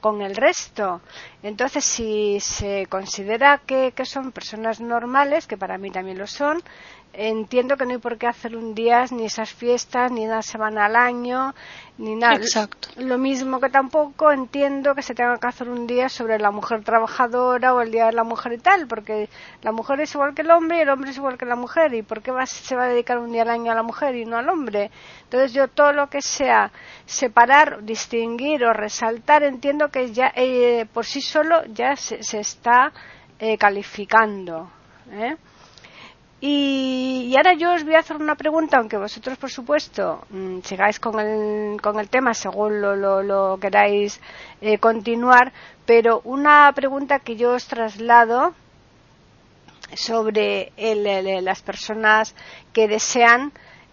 [0.00, 1.00] con el resto.
[1.42, 6.62] Entonces, si se considera que, que, son personas normales, que para mí también lo son,
[7.16, 10.86] entiendo que no hay por qué hacer un día ni esas fiestas, ni una semana
[10.86, 11.54] al año,
[11.98, 12.36] ni nada.
[12.36, 12.88] Exacto.
[12.96, 16.82] Lo mismo que tampoco entiendo que se tenga que hacer un día sobre la mujer
[16.82, 19.28] trabajadora o el día de la mujer y tal, porque
[19.62, 21.94] la mujer es igual que el hombre y el hombre es igual que la mujer.
[21.94, 24.16] ¿Y por qué va, se va a dedicar un día al año a la mujer
[24.16, 24.90] y no al hombre?
[25.24, 26.70] Entonces yo todo lo que sea
[27.06, 32.92] separar, distinguir o resaltar, entiendo que ya eh, por sí solo ya se, se está
[33.38, 34.70] eh, calificando.
[35.10, 35.36] ¿eh?
[36.46, 41.00] Y, ahora yo os voy a hacer una pregunta, aunque vosotros, por supuesto, mmm, sigáis
[41.00, 44.20] con el, con el tema según lo, lo, queráis
[44.60, 45.54] eh, continuar,
[45.86, 48.52] pero una pregunta que yo os traslado
[49.94, 50.70] sobre
[51.40, 52.34] las personas
[52.74, 53.50] que desean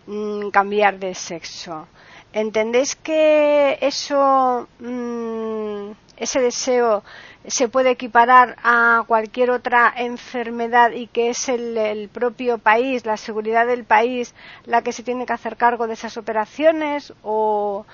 [0.08, 1.88] mmm, cambiar de sexo.
[2.34, 7.02] ¿Entendéis que eso, mmm, ese deseo
[7.48, 13.66] se puede equiparar a cualquier otra enfermedad y que es el, propio país, la seguridad
[13.66, 14.36] del país,
[14.66, 17.86] la que se tiene que hacer cargo de esas operaciones o,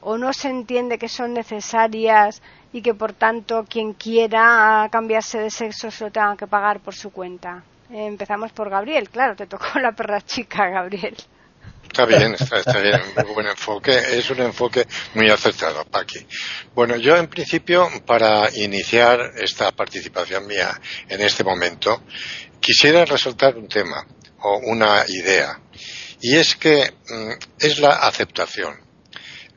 [0.00, 2.42] o no se entiende que son necesarias
[2.72, 6.94] y que por tanto quien quiera cambiarse de sexo se lo tenga que pagar por
[6.94, 7.62] su cuenta.
[7.90, 11.16] Empezamos por Gabriel, claro, te tocó la perra chica, Gabriel.
[11.86, 13.90] Está bien, está, bien, muy buen enfoque.
[13.90, 16.26] Es un enfoque muy acertado, Paqui.
[16.74, 20.78] Bueno, yo en principio, para iniciar esta participación mía
[21.08, 22.02] en este momento,
[22.60, 24.06] quisiera resaltar un tema
[24.40, 25.60] o una idea,
[26.20, 27.30] y es que mm,
[27.60, 28.74] es la aceptación.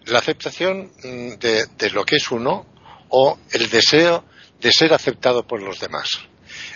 [0.05, 2.65] La aceptación mm, de, de lo que es uno
[3.09, 4.23] o el deseo
[4.61, 6.09] de ser aceptado por los demás.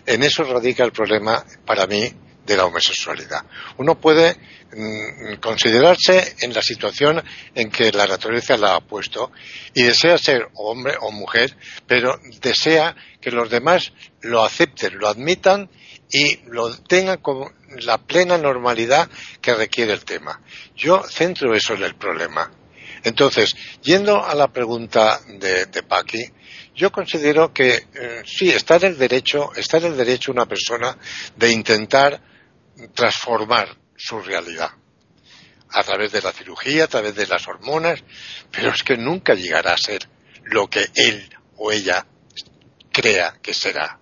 [0.06, 2.12] En eso radica el problema, para mí,
[2.46, 3.46] de la homosexualidad.
[3.78, 4.36] Uno puede
[4.72, 7.24] mmm, considerarse en la situación
[7.56, 9.32] en que la naturaleza la ha puesto
[9.74, 11.56] y desea ser hombre o mujer,
[11.88, 15.70] pero desea que los demás lo acepten, lo admitan
[16.12, 19.10] y lo tengan con la plena normalidad
[19.41, 20.41] que requiere el tema.
[20.76, 22.52] Yo centro eso en el problema.
[23.04, 26.24] Entonces, yendo a la pregunta de, de Paqui,
[26.76, 30.98] yo considero que eh, sí, está en el derecho, está en el derecho una persona
[31.36, 32.33] de intentar
[32.93, 34.71] transformar su realidad
[35.69, 38.03] a través de la cirugía, a través de las hormonas,
[38.51, 40.07] pero es que nunca llegará a ser
[40.43, 42.05] lo que él o ella
[42.91, 43.99] crea que será.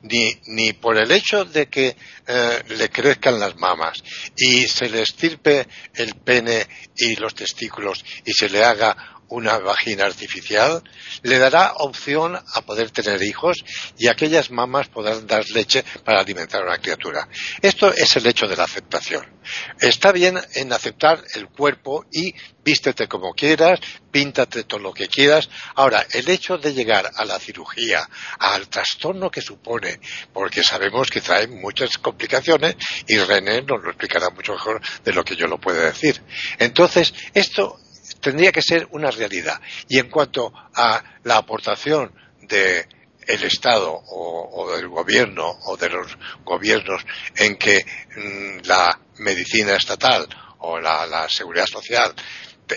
[0.00, 1.96] Ni, ni por el hecho de que
[2.26, 3.98] eh, le crezcan las mamas
[4.36, 10.04] y se le estirpe el pene y los testículos y se le haga una vagina
[10.04, 10.82] artificial,
[11.22, 13.56] le dará opción a poder tener hijos
[13.96, 17.28] y aquellas mamás podrán dar leche para alimentar a una criatura.
[17.60, 19.38] Esto es el hecho de la aceptación.
[19.80, 25.48] Está bien en aceptar el cuerpo y vístete como quieras, píntate todo lo que quieras.
[25.74, 28.06] Ahora, el hecho de llegar a la cirugía,
[28.38, 30.00] al trastorno que supone,
[30.32, 32.76] porque sabemos que trae muchas complicaciones
[33.06, 36.22] y René nos lo explicará mucho mejor de lo que yo lo puedo decir.
[36.58, 37.78] Entonces, esto
[38.20, 39.60] tendría que ser una realidad.
[39.88, 42.12] Y en cuanto a la aportación
[42.42, 42.86] de
[43.26, 47.04] el Estado o, del gobierno o de los gobiernos
[47.36, 47.84] en que
[48.16, 50.26] mmm, la medicina estatal
[50.60, 52.14] o la seguridad social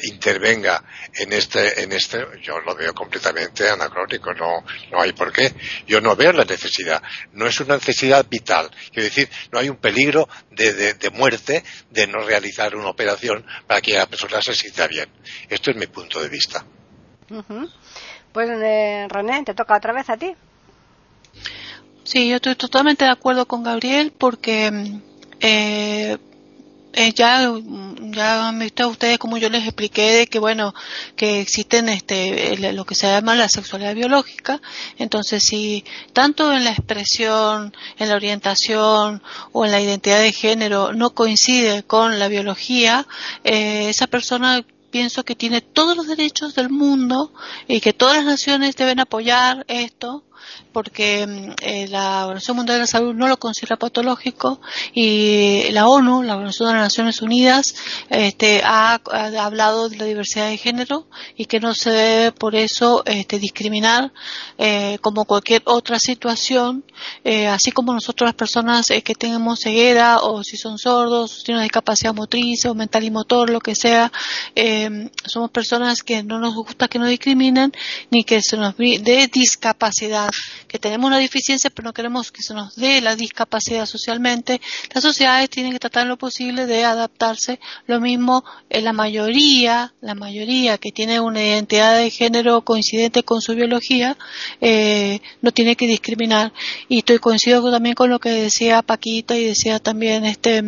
[0.04, 0.84] intervenga
[1.14, 5.54] en este, en este, yo lo veo completamente anacrónico, no, no hay por qué.
[5.88, 7.02] Yo no veo la necesidad.
[7.34, 8.70] No es una necesidad vital.
[8.92, 13.46] Quiero decir, no hay un peligro de, de, de muerte de no realizar una operación
[13.68, 15.10] para que la persona se sienta bien.
[15.50, 16.66] Esto es mi punto de vista.
[17.30, 17.72] Uh -huh.
[18.32, 20.34] Pues eh, René, te toca otra vez a ti.
[22.04, 24.72] Sí, yo estoy totalmente de acuerdo con Gabriel porque
[25.40, 26.18] eh,
[26.94, 27.52] eh, ya
[28.12, 30.74] ya han visto ustedes como yo les expliqué de que bueno
[31.16, 34.62] que existen este lo que se llama la sexualidad biológica
[34.98, 39.24] entonces si tanto en la expresión en la orientación
[39.54, 43.08] o en la identidad de género no coincide con la biología
[43.44, 47.32] eh, esa persona pienso que tiene todos los derechos del mundo
[47.68, 50.26] y que todas las naciones deben apoyar esto
[50.72, 54.62] porque mm, eh, la Organización Mundial de la Salud no lo considera patológico
[54.94, 57.76] y la ONU, la Organización de las Naciones Unidas,
[58.10, 59.00] este, ha,
[59.40, 64.12] hablado de la diversidad de género y que no se debe por eso este, discriminar
[64.58, 66.84] eh, como cualquier otra situación,
[67.24, 71.58] eh, así como nosotros las personas que tenemos ceguera o si son sordos, si tienen
[71.58, 74.12] una discapacidad motriz o mental y motor, lo que sea,
[75.26, 77.72] somos personas que no nos gusta que nos discriminen
[78.10, 80.31] ni que se nos dé discapacidad
[80.68, 84.62] que tenemos una deficiencia pero no queremos que se nos dé la discapacidad socialmente,
[84.94, 87.60] las sociedades tienen que tratar lo posible de adaptarse.
[87.88, 93.42] Lo mismo en la mayoría, la mayoría que tiene una identidad de género coincidente con
[93.42, 94.18] su biología,
[94.60, 96.54] eh, no tiene que discriminar.
[96.88, 100.64] Y estoy coincido también con lo que decía Paquita y decía también este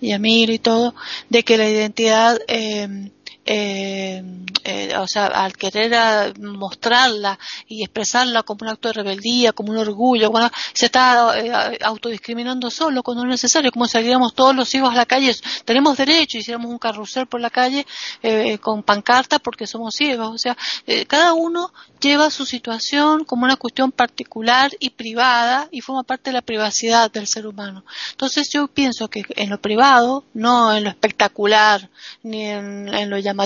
[0.00, 0.94] Yamir y todo,
[1.28, 3.10] de que la identidad eh,
[3.50, 4.22] eh,
[4.64, 9.72] eh, o sea, al querer ah, mostrarla y expresarla como un acto de rebeldía, como
[9.72, 14.54] un orgullo, bueno, se está eh, autodiscriminando solo cuando no es necesario, como saliéramos todos
[14.54, 15.34] los hijos a la calle,
[15.64, 17.86] tenemos derecho, hiciéramos un carrusel por la calle
[18.22, 20.54] eh, con pancarta porque somos ciegos, o sea,
[21.06, 26.34] cada uno lleva su situación como una cuestión particular y privada y forma parte de
[26.34, 27.84] la privacidad del ser humano.
[28.10, 31.88] Entonces yo pienso que en lo privado, no en lo espectacular,
[32.22, 33.37] ni en lo llamado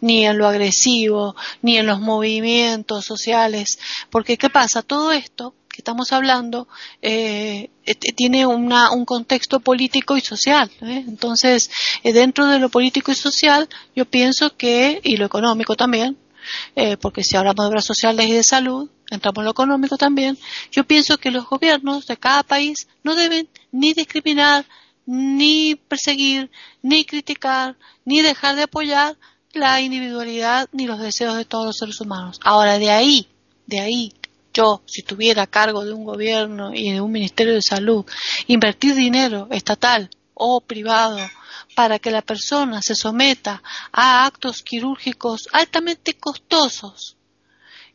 [0.00, 3.78] ni en lo agresivo, ni en los movimientos sociales.
[4.10, 4.82] Porque, ¿qué pasa?
[4.82, 6.66] Todo esto que estamos hablando
[7.02, 7.70] eh,
[8.16, 10.70] tiene una, un contexto político y social.
[10.82, 11.04] ¿eh?
[11.06, 11.70] Entonces,
[12.02, 16.16] eh, dentro de lo político y social, yo pienso que, y lo económico también,
[17.02, 20.38] porque si hablamos de obras sociales y de salud, entramos en lo económico también,
[20.72, 24.64] yo pienso que los gobiernos de cada país no deben ni discriminar
[25.08, 26.50] ni perseguir,
[26.82, 29.16] ni criticar, ni dejar de apoyar
[29.54, 32.38] la individualidad ni los deseos de todos los seres humanos.
[32.44, 33.26] Ahora, de ahí,
[33.66, 34.12] de ahí,
[34.52, 38.04] yo, si tuviera cargo de un gobierno y de un ministerio de salud,
[38.48, 41.18] invertir dinero estatal o privado
[41.74, 47.16] para que la persona se someta a actos quirúrgicos altamente costosos,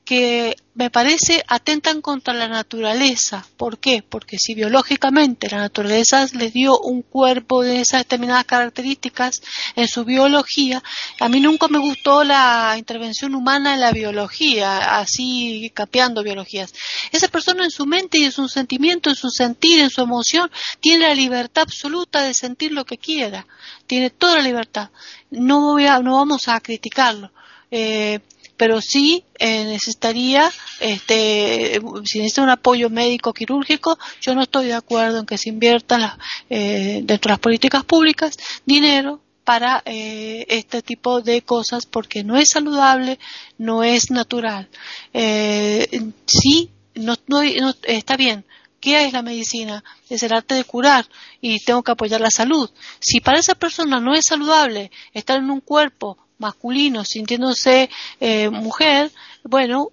[0.06, 3.46] que me parece atentan contra la naturaleza.
[3.58, 4.04] ¿Por qué?
[4.08, 9.42] Porque si biológicamente la naturaleza les dio un cuerpo de esas determinadas características
[9.76, 10.84] en su biología,
[11.20, 16.74] a mí nunca me gustó la intervención humana en la biología, así capeando biologías.
[17.12, 20.52] Esa persona en su mente y en su sentimiento, en su sentir, en su emoción,
[20.82, 23.46] tiene la libertad absoluta de sentir lo que quiera,
[23.88, 24.90] tiene toda la libertad.
[25.30, 27.32] No, voy a, no vamos a criticarlo.
[27.72, 28.20] Eh,
[28.64, 30.50] pero sí eh, necesitaría,
[30.80, 35.50] este, si necesita un apoyo médico quirúrgico, yo no estoy de acuerdo en que se
[35.50, 36.18] invierta
[36.50, 42.38] eh, dentro de las políticas públicas dinero para eh, este tipo de cosas porque no
[42.38, 43.20] es saludable,
[43.58, 44.70] no es natural.
[45.12, 47.42] sí, no, no,
[47.84, 48.46] está bien,
[48.80, 49.84] ¿Qué es la medicina?
[50.10, 51.06] Es el arte de curar
[51.40, 52.70] y tengo que apoyar la salud.
[53.00, 57.90] Si para esa persona no es saludable estar en un cuerpo masculino sintiéndose
[58.20, 59.12] eh, mujer,
[59.44, 59.90] bueno,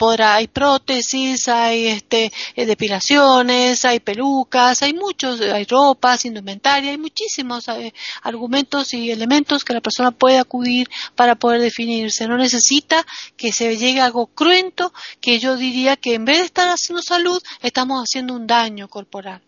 [0.00, 6.96] podrá, hay prótesis, hay este, eh, depilaciones, hay pelucas, hay muchos, hay ropas, indumentaria, hay
[6.96, 7.92] muchísimos eh,
[8.22, 12.26] argumentos y elementos que la persona puede acudir para poder definirse.
[12.26, 13.04] No necesita
[13.36, 14.90] que se llegue a algo cruento
[15.20, 19.42] que yo diría que en vez de estar haciendo salud, estamos haciendo un daño corporal.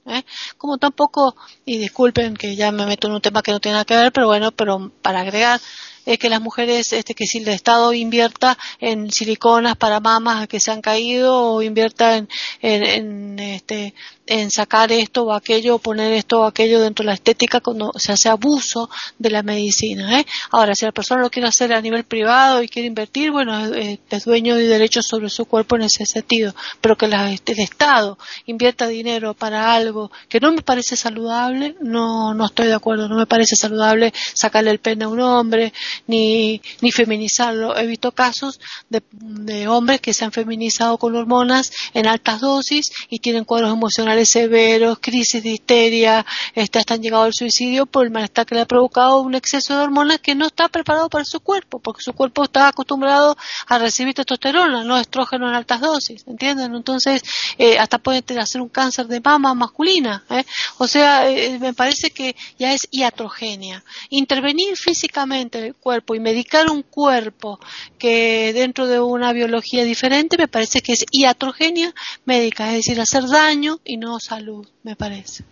[0.59, 1.35] Como tampoco,
[1.65, 4.13] y disculpen que ya me meto en un tema que no tiene nada que ver,
[4.13, 5.63] pero bueno, pero para agregar,
[6.05, 10.61] es que las mujeres, este, que si el Estado invierta en siliconas para mamas que
[10.61, 12.29] se han caído o invierta en,
[12.61, 13.95] en, este,
[14.33, 18.13] en sacar esto o aquello, poner esto o aquello dentro de la estética cuando se
[18.13, 20.19] hace abuso de la medicina.
[20.19, 20.27] ¿eh?
[20.51, 24.25] Ahora, si la persona lo quiere hacer a nivel privado y quiere invertir, bueno, es,
[24.25, 28.17] dueño de derechos sobre su cuerpo en ese sentido, pero que la, este, el Estado
[28.47, 33.17] invierta dinero para algo que no me parece saludable, no, no estoy de acuerdo, no
[33.17, 35.75] me parece saludable sacarle el pene a un hombre,
[36.07, 37.77] ni, ni feminizarlo.
[37.77, 43.19] He visto casos de hombres que se han feminizado con hormonas en altas dosis y
[43.19, 48.11] tienen cuadros emocionales severos, crisis de histeria, este, hasta han llegado al suicidio por el
[48.11, 51.41] malestar que le ha provocado un exceso de hormonas que no está preparado para su
[51.41, 56.75] cuerpo, porque su cuerpo está acostumbrado a recibir testosterona, no estrógeno en altas dosis, ¿entienden?
[56.75, 57.23] Entonces,
[57.59, 60.45] eh, hasta puede hacer un cáncer de mama masculina, ¿eh?
[60.79, 63.85] O sea, eh, me parece que ya es iatrogenia.
[64.11, 67.59] Intervenir físicamente en el cuerpo y medicar un cuerpo
[67.99, 71.95] que dentro de una biología diferente me parece que es iatrogenia
[72.25, 75.45] médica, es decir, hacer daño y no salud, me parece.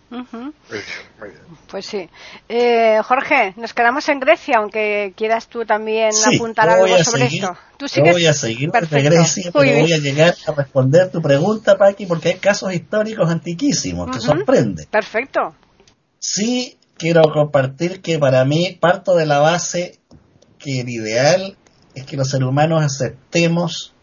[1.67, 2.09] Pues sí.
[2.49, 7.55] Eh, Jorge, nos quedamos en Grecia, aunque quieras tú también apuntar algo sobre esto.
[7.77, 12.05] ¿Tú voy a seguir desde Grecia, pero voy a llegar a responder tu pregunta, Paqui,
[12.05, 14.85] porque hay casos históricos antiquísimos, que sorprende.
[14.91, 15.55] Perfecto.
[16.19, 19.99] Sí, quiero compartir que para mí parto de la base
[20.59, 21.57] que el ideal
[21.95, 23.93] es que los seres humanos aceptemos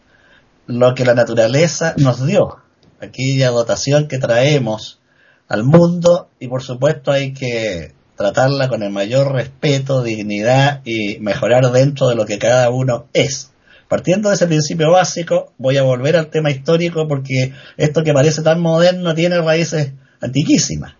[0.65, 2.57] lo que la naturaleza nos dio,
[3.01, 4.99] aquella dotación que traemos
[5.47, 11.71] al mundo y por supuesto hay que tratarla con el mayor respeto, dignidad y mejorar
[11.71, 13.51] dentro de lo que cada uno es.
[13.87, 18.41] Partiendo de ese principio básico, voy a volver al tema histórico porque esto que parece
[18.43, 20.93] tan moderno tiene raíces antiquísimas.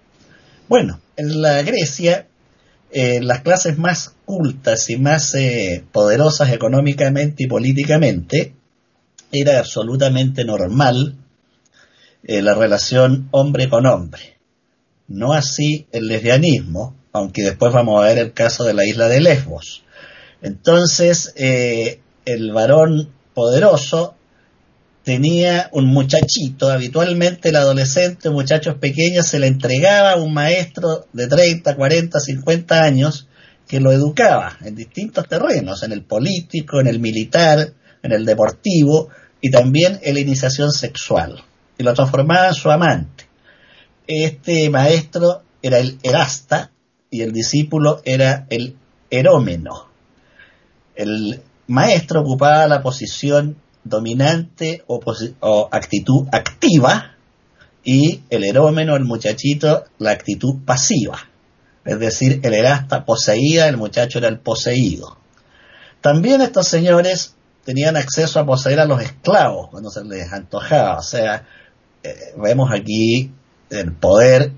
[0.67, 2.27] Bueno, en la Grecia,
[2.91, 8.53] eh, las clases más cultas y más eh, poderosas económicamente y políticamente
[9.31, 11.15] era absolutamente normal
[12.23, 14.37] eh, la relación hombre con hombre.
[15.07, 19.21] No así el lesbianismo, aunque después vamos a ver el caso de la isla de
[19.21, 19.83] Lesbos.
[20.41, 24.15] Entonces, eh, el varón poderoso
[25.03, 31.27] tenía un muchachito, habitualmente el adolescente, muchachos pequeños, se le entregaba a un maestro de
[31.27, 33.27] 30, 40, 50 años
[33.67, 39.09] que lo educaba en distintos terrenos, en el político, en el militar, en el deportivo
[39.41, 41.43] y también en la iniciación sexual.
[41.79, 43.29] Y lo transformaba en su amante.
[44.05, 46.71] Este maestro era el Erasta
[47.09, 48.75] y el discípulo era el
[49.09, 49.87] Erómeno.
[50.93, 53.55] El maestro ocupaba la posición
[53.85, 57.15] dominante o, actitud activa
[57.81, 61.29] y el Erómeno, el muchachito, la actitud pasiva.
[61.85, 65.17] Es decir, el Erasta poseía, el muchacho era el poseído.
[66.01, 70.97] También estos señores tenían acceso a poseer a los esclavos cuando se les antojaba.
[70.97, 71.45] O sea,
[72.03, 73.31] eh, vemos aquí
[73.69, 74.51] el poder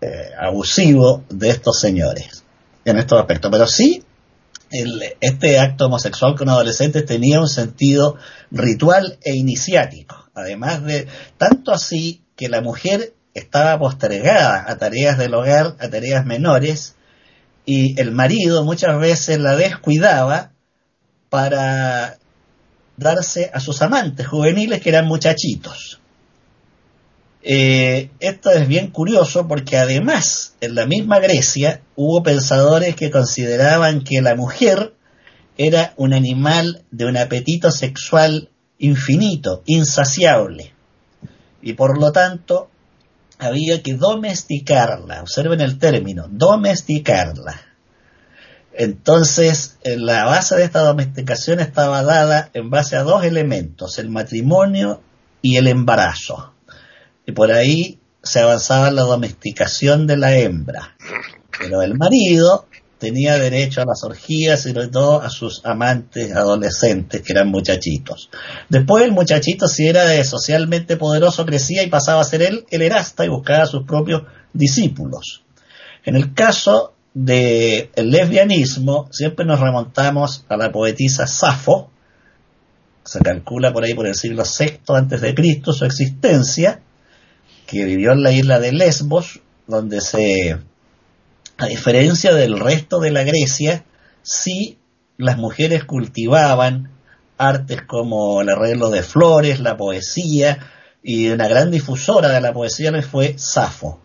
[0.00, 2.44] eh, abusivo de estos señores
[2.84, 3.50] en estos aspectos.
[3.50, 4.02] Pero sí,
[5.20, 8.16] este acto homosexual con adolescentes tenía un sentido
[8.50, 10.30] ritual e iniciático.
[10.34, 11.06] Además de,
[11.36, 16.96] tanto así que la mujer estaba postergada a tareas del hogar, a tareas menores,
[17.64, 20.50] y el marido muchas veces la descuidaba
[21.30, 22.18] para
[22.96, 26.01] darse a sus amantes juveniles que eran muchachitos.
[27.44, 34.04] Eh, esto es bien curioso porque además en la misma Grecia hubo pensadores que consideraban
[34.04, 34.94] que la mujer
[35.58, 40.72] era un animal de un apetito sexual infinito, insaciable,
[41.60, 42.70] y por lo tanto
[43.38, 47.60] había que domesticarla, observen el término, domesticarla.
[48.72, 55.02] Entonces, la base de esta domesticación estaba dada en base a dos elementos, el matrimonio
[55.42, 56.54] y el embarazo.
[57.26, 60.96] Y por ahí se avanzaba la domesticación de la hembra.
[61.58, 62.66] Pero el marido
[62.98, 68.30] tenía derecho a las orgías y sobre todo a sus amantes adolescentes, que eran muchachitos.
[68.68, 72.82] Después el muchachito, si era de socialmente poderoso, crecía y pasaba a ser él el
[72.82, 75.42] erasta y buscaba a sus propios discípulos.
[76.04, 81.90] En el caso del lesbianismo, siempre nos remontamos a la poetisa Safo,
[83.04, 86.80] se calcula por ahí por el siglo VI antes de Cristo su existencia,
[87.72, 90.58] que vivió en la isla de Lesbos, donde se,
[91.56, 93.84] a diferencia del resto de la Grecia,
[94.22, 94.78] sí
[95.16, 96.90] las mujeres cultivaban
[97.38, 100.58] artes como el arreglo de flores, la poesía,
[101.02, 104.00] y una gran difusora de la poesía fue Safo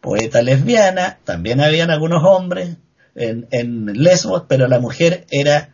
[0.00, 2.76] poeta lesbiana, también habían algunos hombres
[3.14, 5.70] en, en Lesbos, pero la mujer era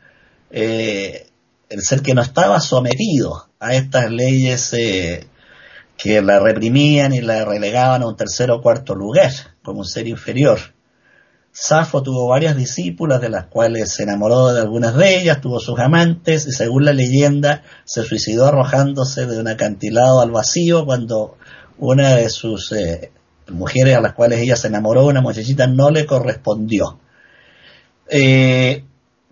[0.51, 1.29] eh,
[1.69, 5.27] el ser que no estaba sometido a estas leyes eh,
[5.97, 9.31] que la reprimían y la relegaban a un tercer o cuarto lugar,
[9.63, 10.59] como un ser inferior.
[11.59, 15.79] Safo tuvo varias discípulas, de las cuales se enamoró de algunas de ellas, tuvo sus
[15.79, 21.39] amantes y según la leyenda se suicidó arrojándose de un acantilado al vacío cuando
[21.79, 23.11] una de sus eh,
[23.49, 26.99] mujeres a las cuales ella se enamoró, una muchachita no le correspondió.
[28.11, 28.85] Eh,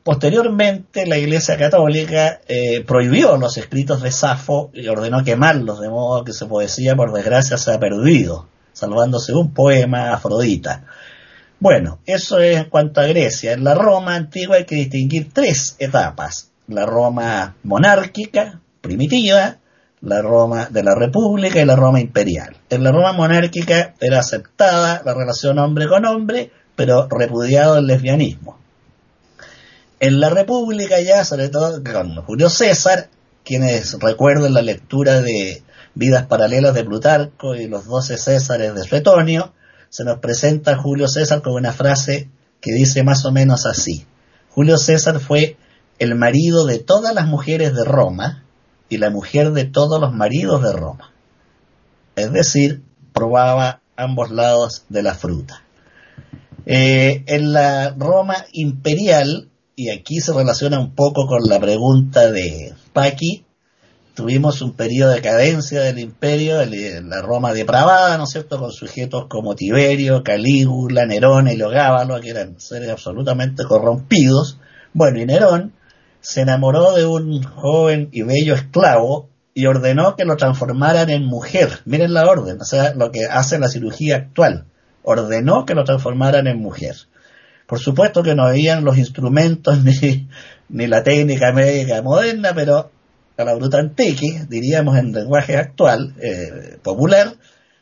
[0.04, 6.22] posteriormente, la Iglesia Católica eh, prohibió los escritos de Safo y ordenó quemarlos, de modo
[6.22, 10.84] que su poesía, por desgracia, se perdido, salvándose un poema, Afrodita.
[11.58, 13.52] Bueno, eso es en cuanto a Grecia.
[13.52, 16.50] En la Roma antigua hay que distinguir tres etapas.
[16.68, 19.56] La Roma monárquica, primitiva,
[20.02, 22.56] la Roma de la República y la Roma imperial.
[22.68, 28.63] En la Roma monárquica era aceptada la relación hombre con hombre, pero repudiado el lesbianismo.
[30.04, 33.08] En la República ya, sobre todo con Julio César,
[33.42, 35.62] quienes recuerden la lectura de
[35.94, 39.54] Vidas paralelas de Plutarco y los doce Césares de Suetonio,
[39.88, 42.28] se nos presenta Julio César con una frase
[42.60, 44.04] que dice más o menos así.
[44.50, 45.56] Julio César fue
[45.98, 48.44] el marido de todas las mujeres de Roma
[48.90, 51.14] y la mujer de todos los maridos de Roma.
[52.14, 52.82] Es decir,
[53.14, 55.62] probaba ambos lados de la fruta.
[56.66, 62.72] Eh, en la Roma imperial, y aquí se relaciona un poco con la pregunta de
[62.92, 63.44] Paqui,
[64.14, 69.26] tuvimos un periodo de cadencia del imperio, la Roma depravada, ¿no es cierto?, con sujetos
[69.28, 74.58] como Tiberio, Calígula, Nerón y Logábalo, que eran seres absolutamente corrompidos.
[74.92, 75.72] Bueno, y Nerón
[76.20, 81.80] se enamoró de un joven y bello esclavo y ordenó que lo transformaran en mujer.
[81.84, 84.66] Miren la orden, o sea, lo que hace la cirugía actual.
[85.02, 86.94] Ordenó que lo transformaran en mujer.
[87.74, 90.28] Por supuesto que no habían los instrumentos ni,
[90.68, 92.92] ni la técnica médica moderna, pero
[93.36, 97.34] a la bruta antique, diríamos en lenguaje actual, eh, popular,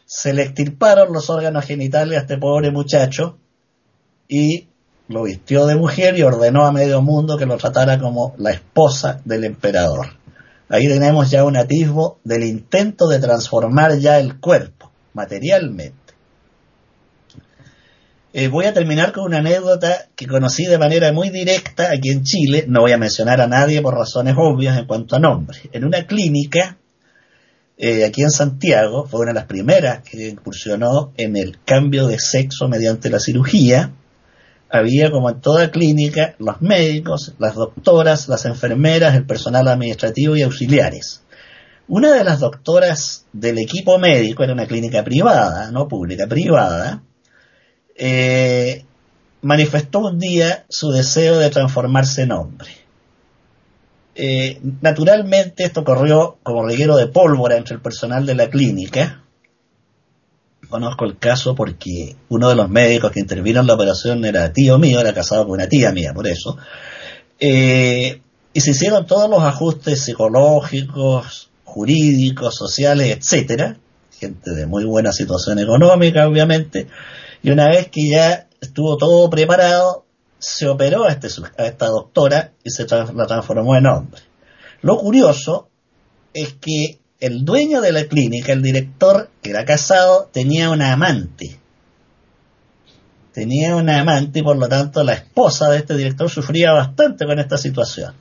[0.07, 3.36] se le extirparon los órganos genitales a este pobre muchacho
[4.28, 4.68] y
[5.09, 9.20] lo vistió de mujer y ordenó a medio mundo que lo tratara como la esposa
[9.26, 10.07] del emperador.
[10.70, 16.01] Ahí tenemos ya un atisbo del intento de transformar ya el cuerpo, materialmente.
[18.35, 22.24] Eh, voy a terminar con una anécdota que conocí de manera muy directa aquí en
[22.24, 22.64] Chile.
[22.66, 25.59] No voy a mencionar a nadie por razones obvias en cuanto a nombre.
[25.70, 26.78] En una clínica,
[27.76, 32.18] eh, aquí en Santiago, fue una de las primeras que incursionó en el cambio de
[32.18, 33.93] sexo mediante la cirugía.
[34.70, 40.43] Había, como en toda clínica, los médicos, las doctoras, las enfermeras, el personal administrativo y
[40.43, 41.22] auxiliares.
[41.87, 47.03] Una de las doctoras del equipo médico era una clínica privada, no pública, privada,
[47.97, 48.84] eh,
[49.43, 52.70] manifestó un día su deseo de transformarse en hombre.
[54.14, 59.22] Eh, naturalmente esto corrió como reguero de pólvora entre el personal de la clínica.
[60.68, 64.78] Conozco el caso porque uno de los médicos que intervino en la operación era tío
[64.78, 66.57] mío, era casado con una tía mía, por eso.
[67.38, 68.20] Eh,
[68.55, 73.78] y se hicieron todos los ajustes psicológicos, jurídicos, sociales, etcétera.
[74.18, 76.86] Gente de muy buena situación económica, obviamente
[77.43, 80.05] y una vez que ya estuvo todo preparado,
[80.38, 81.28] se operó a, este,
[81.59, 84.22] a esta doctora y se la transformó en hombre.
[84.82, 85.68] Lo curioso
[86.34, 91.61] es que el dueño de la clínica, el director, que era casado, tenía una amante.
[93.32, 97.38] Tenía una amante y por lo tanto la esposa de este director sufría bastante con
[97.38, 98.14] esta situación.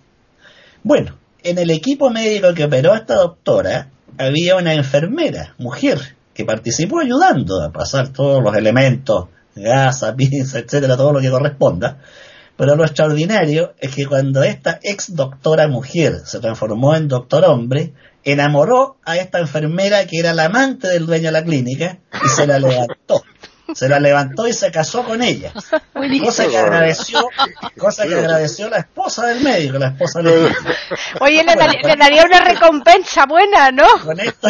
[0.83, 6.45] Bueno, en el equipo médico que operó a esta doctora había una enfermera, mujer, que
[6.45, 11.99] participó ayudando a pasar todos los elementos, gasa, pinza, etcétera, todo lo que corresponda.
[12.57, 17.93] Pero lo extraordinario es que cuando esta ex doctora mujer se transformó en doctor hombre,
[18.23, 22.45] enamoró a esta enfermera que era la amante del dueño de la clínica y se
[22.45, 23.23] la levantó
[23.73, 25.51] se la levantó y se casó con ella.
[26.23, 27.19] Cosa que agradeció,
[27.77, 30.51] cosa que agradeció la esposa del médico, la esposa del
[31.19, 33.85] Oye, le, daría una recompensa buena, ¿no?
[34.03, 34.49] Con esta,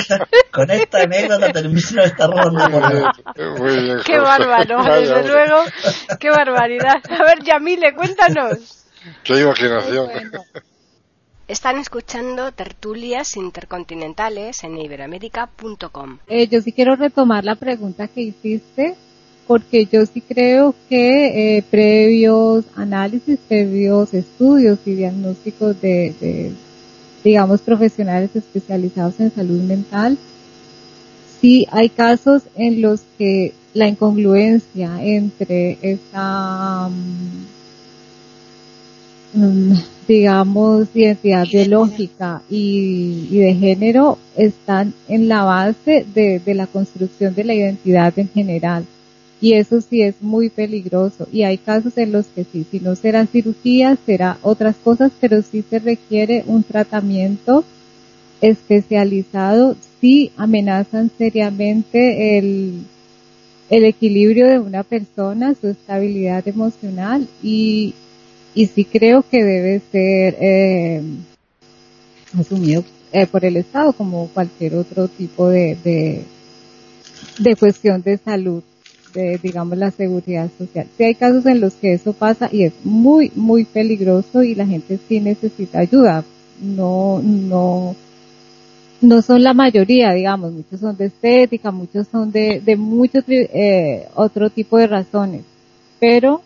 [0.52, 2.70] con esta anécdota termino esta ronda.
[4.06, 5.64] qué bárbaro, desde luego,
[6.20, 7.02] qué barbaridad.
[7.10, 8.86] A ver, Yamile, cuéntanos.
[9.24, 10.10] Qué imaginación.
[11.52, 16.20] Están escuchando tertulias intercontinentales en iberoamérica.com.
[16.28, 18.96] Eh, yo sí quiero retomar la pregunta que hiciste
[19.52, 26.54] porque yo sí creo que eh, previos análisis, previos estudios y diagnósticos de,
[27.22, 30.18] digamos, profesionales especializados en salud mental,
[31.42, 36.90] sí hay casos en los que la incongruencia entre esa,
[39.34, 46.54] mm, mm, digamos, identidad biológica y, y, de género están en la base de, de
[46.54, 48.86] la construcción de la identidad en general
[49.42, 51.28] y eso sí es muy peligroso.
[51.34, 55.42] Y hay casos en los que sí, si no será cirugía, será otras cosas, pero
[55.42, 57.66] sí se requiere un tratamiento
[58.40, 62.84] especializado si amenazan seriamente el,
[63.72, 67.28] el equilibrio de una persona, su estabilidad emocional.
[67.42, 67.96] Y,
[68.54, 71.02] y sí creo que debe ser eh,
[72.40, 76.22] asumido eh, por el Estado como cualquier otro tipo de, de,
[77.40, 78.62] de cuestión de salud
[79.14, 80.88] de, digamos, la seguridad social.
[80.98, 84.66] Si hay casos en los que eso pasa y es muy, muy peligroso y la
[84.66, 86.24] gente sí necesita ayuda.
[86.62, 87.96] No, no,
[89.02, 94.08] no son la mayoría, digamos, muchos son de estética, muchos son de, de muchos, eh,
[94.16, 95.44] otro tipo de razones.
[96.00, 96.42] Pero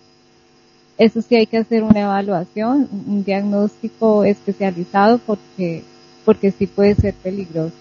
[0.97, 5.83] eso sí hay que hacer una evaluación, un diagnóstico especializado porque,
[6.23, 7.75] porque sí puede ser peligroso.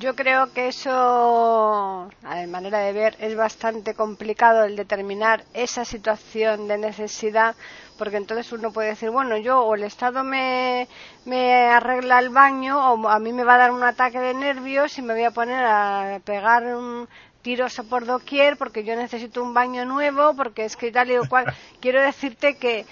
[0.00, 6.68] Yo creo que eso, a manera de ver, es bastante complicado el determinar esa situación
[6.68, 7.54] de necesidad,
[7.98, 10.88] porque entonces uno puede decir, bueno, yo o el Estado me,
[11.26, 14.96] me arregla el baño o a mí me va a dar un ataque de nervios
[14.96, 17.06] y me voy a poner a pegar un,
[17.42, 21.44] tiros por doquier porque yo necesito un baño nuevo, porque es que tal y cual.
[21.82, 22.86] Quiero decirte que,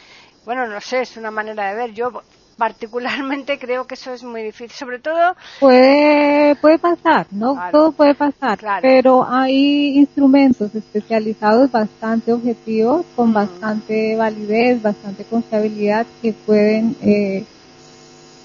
[0.45, 1.93] bueno, no sé, es una manera de ver.
[1.95, 2.23] Yo
[2.59, 8.15] particularmente creo que eso es muy difícil, sobre todo puede puede pasar, no todo puede
[8.15, 17.45] pasar, pero hay instrumentos especializados bastante objetivos, con bastante validez, bastante confiabilidad que pueden eh,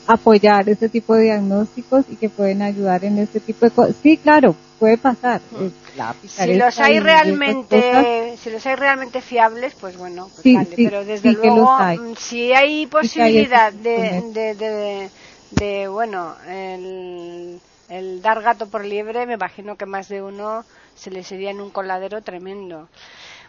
[0.08, 3.96] apoyar ese tipo de diagnósticos y que pueden ayudar en este tipo de cosas.
[4.02, 5.40] Sí, claro, puede pasar.
[5.62, 5.72] Eh,
[6.28, 10.76] si los hay realmente, si los hay realmente fiables, pues bueno, pues vale.
[10.76, 15.10] pero desde luego, mm, si hay posibilidad de, de,
[15.52, 20.66] de, bueno, el, el dar gato por liebre, me imagino que más de uno
[20.96, 22.90] se le sería en un coladero tremendo.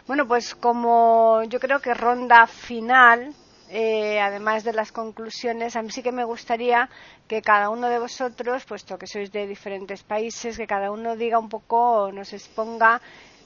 [0.07, 3.33] Bueno, pues como yo creo que ronda final,
[3.69, 6.89] eh, además de las conclusiones, a mí sí que me gustaría
[7.27, 11.39] que cada uno de vosotros, puesto que sois de diferentes países, que cada uno diga
[11.39, 13.01] un poco, nos exponga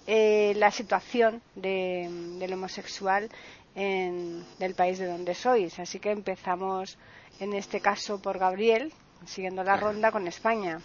[0.07, 3.29] eh, la situación del homosexual
[3.75, 5.79] en, del país de donde sois.
[5.79, 6.97] Así que empezamos
[7.39, 8.91] en este caso por Gabriel,
[9.25, 10.81] siguiendo la ronda con España.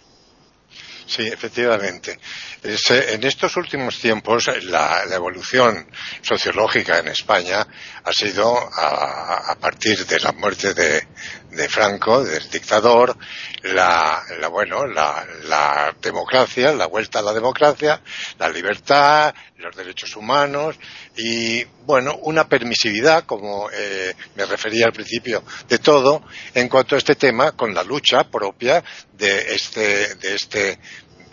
[1.07, 2.17] Sí, efectivamente.
[2.63, 5.87] en estos últimos tiempos la, evolución
[6.21, 7.65] sociológica en España
[8.03, 13.15] ha sido a, partir de la muerte de, Franco, del dictador,
[13.63, 18.01] la, bueno, la, democracia, la vuelta a la democracia,
[18.39, 20.75] la libertad, los derechos humanos
[21.15, 26.97] y, bueno, una permisividad, como eh, me refería al principio, de todo en cuanto a
[26.97, 28.83] este tema con la lucha propia
[29.13, 30.79] de este, de este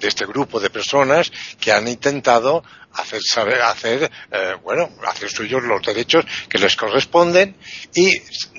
[0.02, 2.62] de este grupo de personas que han intentado
[2.94, 7.56] hacer saber, hacer, eh, bueno, hacer suyos los derechos que les corresponden
[7.94, 8.10] y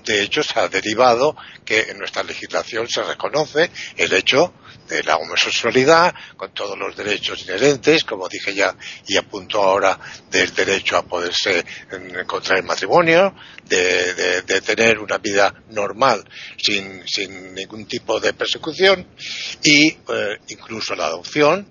[0.04, 4.54] de hecho se ha derivado que en nuestra legislación se reconoce el hecho
[4.88, 8.76] de la homosexualidad con todos los derechos inherentes, como dije ya
[9.08, 9.98] y apunto ahora
[10.30, 13.34] del derecho a poderse en matrimonio,
[13.66, 16.24] de, tener una vida normal
[16.58, 19.08] sin, sin ningún tipo de persecución
[19.64, 19.98] y eh,
[20.50, 21.68] incluso la adopción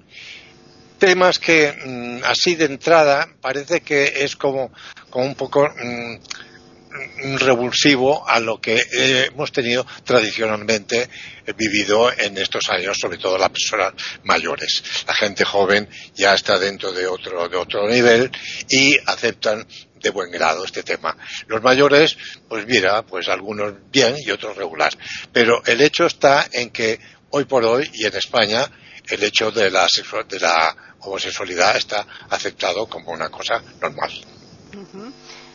[1.02, 4.72] temas que mm, así de entrada parece que es como,
[5.10, 11.08] como un poco mm, revulsivo a lo que hemos tenido tradicionalmente
[11.56, 14.80] vivido en estos años, sobre todo las personas mayores.
[15.04, 18.30] La gente joven ya está dentro de otro, de otro nivel
[18.68, 21.16] y aceptan de buen grado este tema.
[21.48, 22.16] Los mayores,
[22.48, 24.92] pues mira, pues algunos bien y otros regular.
[25.32, 27.00] Pero el hecho está en que
[27.30, 28.70] hoy por hoy y en España
[29.08, 29.86] el hecho de la,
[30.28, 34.10] de la homosexualidad está aceptado como una cosa normal.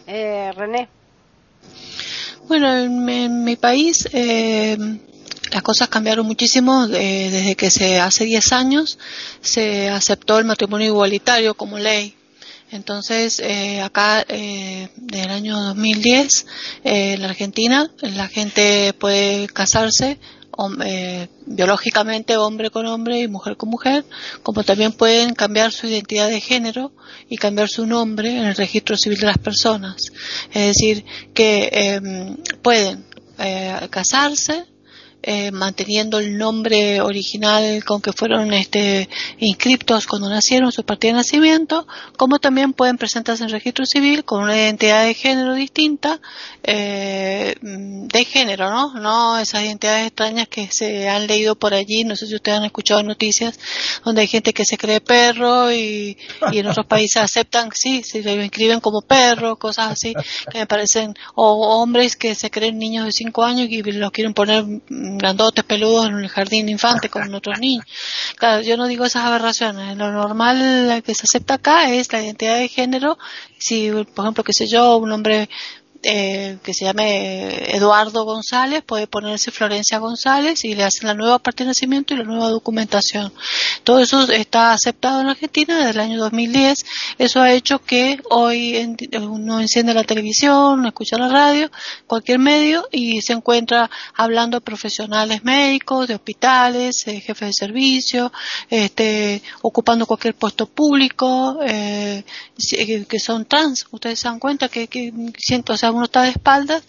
[0.06, 0.90] Eh, René.
[2.48, 4.78] Bueno, en, mi país eh,
[5.52, 8.98] las cosas cambiaron muchísimo eh, desde que se hace 10 años
[9.42, 12.16] se aceptó el matrimonio igualitario como ley.
[12.70, 13.42] Entonces,
[13.82, 16.46] acá, eh, del año 2010,
[16.84, 20.20] en la Argentina, la gente puede casarse
[20.84, 24.06] eh, biológicamente hombre con hombre y mujer con mujer,
[24.44, 26.92] como también pueden cambiar su identidad de género
[27.30, 29.98] y cambiar su nombre en el registro civil de las personas.
[30.54, 33.06] Es decir, que em, pueden
[33.40, 34.66] eh, casarse,
[35.30, 39.10] eh, manteniendo el nombre original con que fueron este,
[39.40, 44.44] inscriptos cuando nacieron, su partida de nacimiento, como también pueden presentarse en registro civil con
[44.44, 46.22] una identidad de género distinta,
[46.64, 48.94] eh, de género, ¿no?
[48.94, 52.64] No esas identidades extrañas que se han leído por allí, no sé si ustedes han
[52.64, 53.60] escuchado noticias,
[54.06, 56.18] donde hay gente que se cree perro y,
[56.54, 60.14] en otros países aceptan, sí, se lo inscriben como perro, cosas así,
[60.50, 64.34] que me parecen, o hombres que se creen niños de 5 años y los quieren
[64.34, 64.64] poner
[65.18, 67.86] grandotes peludos en el jardín infante con otros niños.
[68.36, 69.98] Claro, yo no digo esas aberraciones.
[69.98, 73.18] Lo normal que se acepta acá es la identidad de género.
[73.58, 75.50] Si, por ejemplo, qué sé yo, un hombre
[76.10, 81.38] eh, que se llame Eduardo González, puede ponerse Florencia González y le hacen la nueva
[81.38, 83.34] parte de nacimiento y la nueva documentación.
[83.84, 86.78] Todo eso está aceptado en Argentina desde el año 2010.
[87.18, 91.70] Eso ha hecho que hoy uno enciende la televisión, escucha la radio,
[92.06, 98.32] cualquier medio y se encuentra hablando de profesionales médicos, de hospitales, eh, jefes de servicio,
[98.70, 102.24] este, ocupando cualquier puesto público, eh,
[103.10, 103.86] que son trans.
[103.92, 106.84] Ustedes se dan cuenta que, que siento, o sea, uno está de espaldas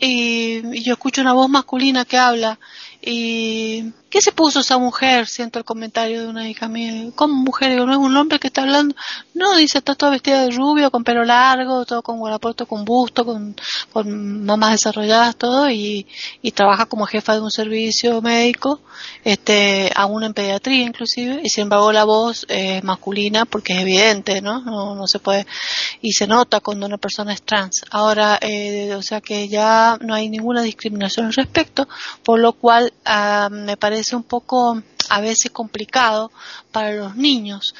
[0.00, 2.58] y, yo escucho una voz masculina que habla
[3.00, 5.26] y, ¿qué se puso esa mujer?
[5.26, 7.10] Siento el comentario de una hija mía.
[7.14, 7.72] ¿Cómo mujer?
[7.72, 8.94] Digo, ¿no es un hombre que está hablando?
[9.34, 13.24] No, dice, está toda vestida de rubio, con pelo largo, todo con guaraporto, con busto,
[13.24, 13.54] con,
[13.92, 16.06] con mamás desarrolladas, todo, y,
[16.42, 18.80] y trabaja como jefa de un servicio médico,
[19.24, 24.40] este, aún en pediatría inclusive, y sin embargo la voz es masculina porque es evidente,
[24.40, 24.60] ¿no?
[24.62, 25.46] No, no se puede,
[26.00, 27.84] y se nota cuando una persona es trans.
[27.90, 31.88] Ahora, eh, o sea que ya no hay ninguna discriminación al respecto,
[32.24, 36.30] por lo cual ah, me parece un poco a veces complicado
[36.72, 37.74] para los niños,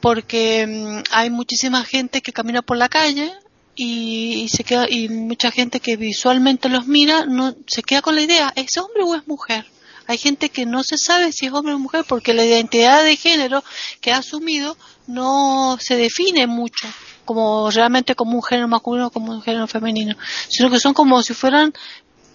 [0.00, 3.32] porque mm, hay muchísima gente que camina por la calle
[3.74, 8.22] y, se queda y mucha gente que visualmente los mira no se queda con la
[8.22, 9.66] idea es hombre o es mujer
[10.06, 13.16] hay gente que no se sabe si es hombre o mujer porque la identidad de
[13.16, 13.62] género
[14.00, 14.76] que ha asumido
[15.06, 16.88] no se define mucho
[17.26, 20.16] como realmente como un género masculino o como un género femenino,
[20.48, 21.74] sino que son como si fueran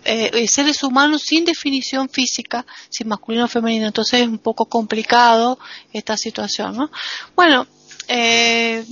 [0.05, 3.87] eh, seres humanos sin definición física, sin masculino o femenino.
[3.87, 5.59] Entonces es un poco complicado
[5.93, 6.91] esta situación, ¿no?
[7.35, 7.67] Bueno,
[8.07, 8.83] eh,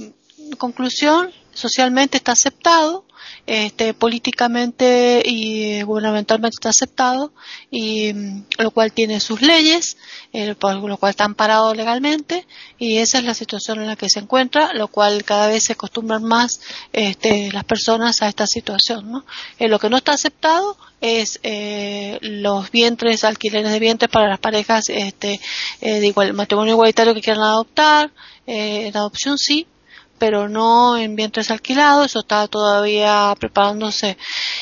[0.58, 3.06] conclusión, socialmente está aceptado,
[3.46, 7.34] este, políticamente y gubernamentalmente está aceptado
[7.72, 9.98] y mm, lo cual tiene sus leyes
[10.34, 12.46] eh, por lo cual está amparado legalmente
[12.78, 15.74] y esa es la situación en la que se encuentra lo cual cada vez se
[15.74, 16.62] acostumbran más
[16.94, 19.26] este, las personas a esta situación ¿no?
[19.58, 24.40] Eh, lo que no está aceptado es eh, los vientres alquileres de vientres para las
[24.40, 25.40] parejas este,
[25.82, 28.12] de igual matrimonio igualitario que quieran adoptar
[28.46, 29.66] la adopción sí
[30.20, 34.18] pero no en vientres alquilados, eso está todavía preparándose.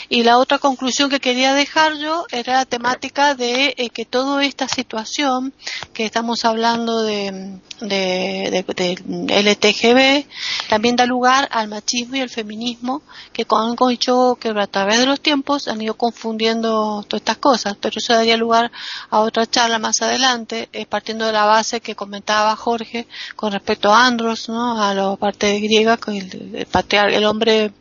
[0.10, 4.46] Y la otra conclusión que quería dejar yo era la temática de eh, que toda
[4.46, 5.54] esta situación
[5.94, 8.64] que estamos hablando de, de,
[9.08, 10.28] LTGB
[10.70, 13.02] también da lugar al machismo y al feminismo
[13.34, 17.78] que han dicho que a través de los tiempos han ido confundiendo todas estas cosas,
[17.80, 18.72] pero eso daría lugar
[19.10, 23.92] a otra charla más adelante, eh, partiendo de la base que comentaba Jorge con respecto
[23.92, 24.82] a Andros, ¿no?
[24.82, 27.72] a la parte griega, el, el, el hombre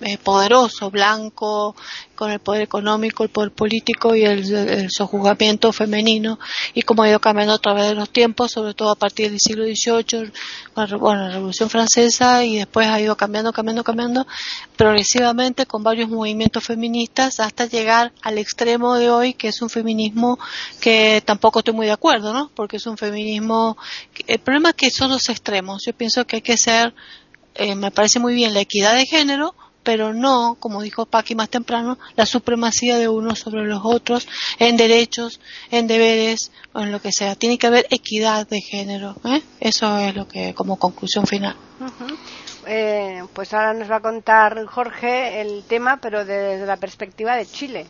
[0.00, 1.76] eh, poderoso, blanco,
[2.16, 6.38] con el poder económico, el poder político y el, sojuzgamiento femenino,
[6.74, 9.38] y como ha ido cambiando a través de los tiempos, sobre todo a partir del
[9.38, 10.32] siglo XVIII,
[10.98, 14.26] bueno, la Revolución Francesa, y después ha ido cambiando, cambiando, cambiando,
[14.76, 20.40] progresivamente con varios movimientos feministas, hasta llegar al extremo de hoy, que es un feminismo
[20.80, 22.50] que tampoco estoy muy de acuerdo, ¿no?
[22.54, 23.76] Porque es un feminismo,
[24.26, 26.94] el problema es que son los extremos, yo pienso que hay que ser,
[27.54, 31.50] eh, me parece muy bien la equidad de género, pero no, como dijo Paqui más
[31.50, 34.26] temprano, la supremacía de unos sobre los otros
[34.58, 37.36] en derechos, en deberes o en lo que sea.
[37.36, 39.14] Tiene que haber equidad de género.
[39.24, 39.42] ¿eh?
[39.60, 41.54] Eso es lo que, como conclusión final.
[42.66, 47.46] eh, pues ahora nos va a contar Jorge el tema, pero desde la perspectiva de
[47.46, 47.86] Chile.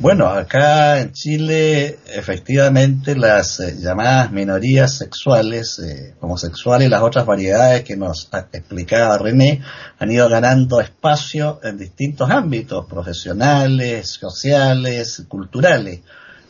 [0.00, 7.26] Bueno, acá en Chile efectivamente las eh, llamadas minorías sexuales, eh, homosexuales y las otras
[7.26, 9.60] variedades que nos explicaba René
[9.98, 16.00] han ido ganando espacio en distintos ámbitos, profesionales, sociales, culturales,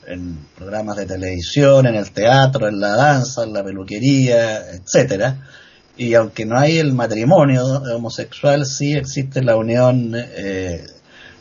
[0.07, 5.49] en programas de televisión, en el teatro, en la danza, en la peluquería, etcétera.
[5.97, 7.65] Y aunque no hay el matrimonio
[7.97, 10.87] homosexual, sí existe la unión eh,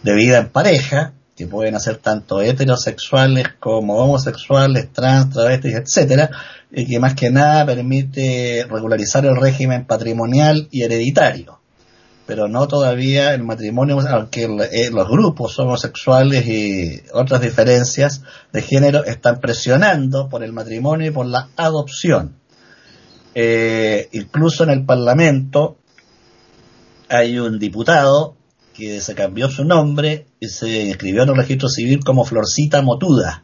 [0.02, 6.30] de vida en pareja, que pueden hacer tanto heterosexuales como homosexuales, trans, travestis, etcétera,
[6.70, 11.62] y que más que nada permite regularizar el régimen patrimonial y hereditario.
[12.26, 18.22] Pero no todavía el matrimonio, aunque eh, los grupos homosexuales y otras diferencias
[18.52, 22.36] de género están presionando por el matrimonio y por la adopción.
[23.34, 25.78] Eh, incluso en el Parlamento
[27.08, 28.36] hay un diputado
[28.80, 33.44] que se cambió su nombre y se inscribió en el registro civil como Florcita Motuda.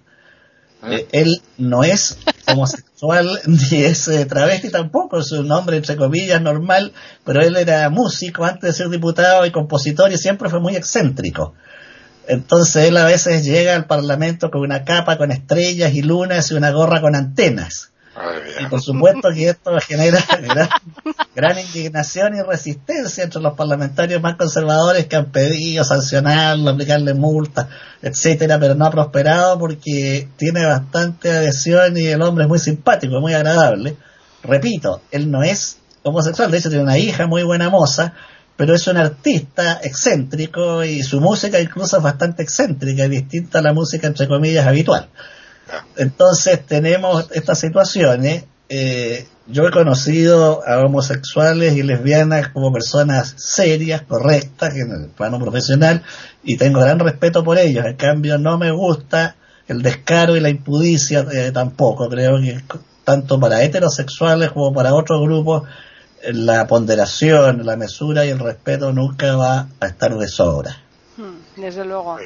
[0.82, 0.94] Ah.
[0.94, 2.18] Eh, él no es
[2.48, 6.94] homosexual ni es eh, travesti tampoco, es un nombre entre comillas normal,
[7.26, 11.54] pero él era músico antes de ser diputado y compositor y siempre fue muy excéntrico.
[12.28, 16.56] Entonces él a veces llega al Parlamento con una capa con estrellas y lunas y
[16.56, 17.92] una gorra con antenas
[18.60, 20.24] y por supuesto que esto genera
[21.36, 27.68] gran, indignación y resistencia entre los parlamentarios más conservadores que han pedido sancionarlo, aplicarle multas,
[28.02, 33.20] etcétera, pero no ha prosperado porque tiene bastante adhesión y el hombre es muy simpático,
[33.20, 33.98] muy agradable.
[34.44, 38.14] Repito, él no es homosexual, de hecho tiene una hija muy buena moza,
[38.56, 43.74] pero es un artista excéntrico y su música incluso es bastante excéntrica, distinta a la
[43.74, 45.10] música entre comillas habitual.
[45.98, 48.46] Entonces tenemos estas situaciones.
[48.70, 55.40] Eh, yo he conocido a homosexuales y lesbianas como personas serias, correctas en el plano
[55.40, 56.02] profesional
[56.44, 57.86] y tengo gran respeto por ellos.
[57.86, 59.36] En cambio, no me gusta
[59.68, 62.10] el descaro y la impudicia eh, tampoco.
[62.10, 62.60] Creo que
[63.04, 65.64] tanto para heterosexuales como para otros grupos
[66.34, 70.85] la ponderación, la mesura y el respeto nunca va a estar de sobra.
[71.58, 72.18] Desde luego.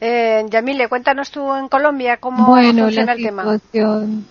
[0.00, 3.42] Eh, Yamile, cuéntanos tú en Colombia cómo bueno, funciona la el tema.
[3.58, 4.24] situación,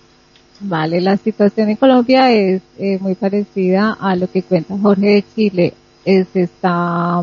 [0.60, 5.24] Vale, la situación en Colombia es eh, muy parecida a lo que cuenta Jorge de
[5.34, 5.74] Chile.
[6.04, 7.22] Eh, se está,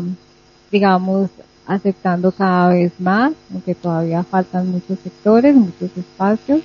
[0.70, 1.30] digamos,
[1.66, 6.60] aceptando cada vez más, aunque todavía faltan muchos sectores, muchos espacios.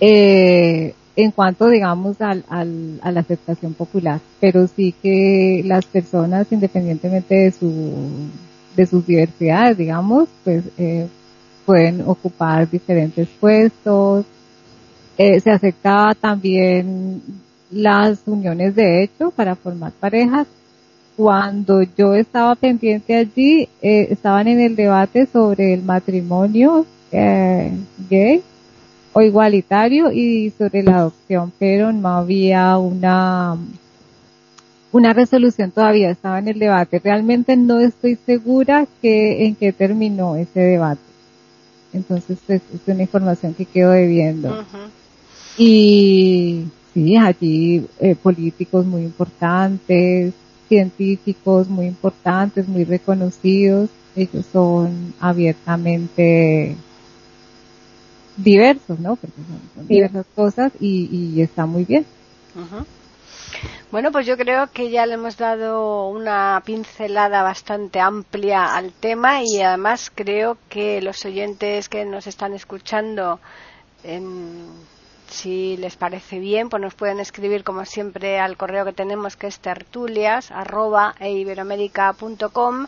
[0.00, 6.50] Eh, en cuanto, digamos, al, al, a la aceptación popular, pero sí que las personas,
[6.50, 7.94] independientemente de su,
[8.76, 11.06] de sus diversidades, digamos, pues, eh,
[11.64, 14.24] pueden ocupar diferentes puestos.
[15.16, 17.22] Eh, se aceptaba también
[17.70, 20.46] las uniones de hecho para formar parejas.
[21.16, 27.70] Cuando yo estaba pendiente allí, eh, estaban en el debate sobre el matrimonio eh,
[28.10, 28.42] gay
[29.12, 33.56] o igualitario y sobre la adopción, pero no había una
[34.94, 37.00] una resolución todavía, estaba en el debate.
[37.00, 41.00] Realmente no estoy segura que en qué terminó ese debate.
[41.92, 44.64] Entonces es una información que quedo debiendo.
[45.58, 50.32] Y sí, allí eh, políticos muy importantes,
[50.68, 56.76] científicos muy importantes, muy reconocidos, ellos son abiertamente
[58.36, 59.16] diversos, ¿no?
[59.16, 62.06] Porque son, son diversas cosas y, y está muy bien.
[62.54, 62.84] Ujú.
[63.90, 69.42] Bueno, pues yo creo que ya le hemos dado una pincelada bastante amplia al tema
[69.44, 73.38] y además creo que los oyentes que nos están escuchando,
[74.02, 74.66] en-
[75.28, 79.46] si les parece bien, pues nos pueden escribir como siempre al correo que tenemos que
[79.46, 82.86] es tertulias arroba eiberoamerica.com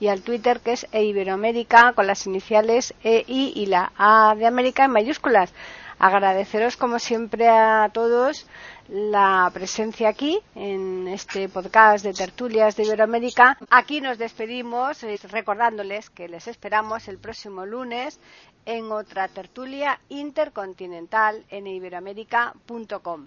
[0.00, 4.84] y al Twitter que es eiberoamérica con las iniciales EI y la A de América
[4.84, 5.52] en mayúsculas.
[5.98, 8.46] Agradeceros como siempre a todos
[8.88, 13.58] la presencia aquí en este podcast de tertulias de Iberoamérica.
[13.70, 18.20] Aquí nos despedimos eh, recordándoles que les esperamos el próximo lunes
[18.66, 23.26] en otra tertulia intercontinental en iberoamérica.com.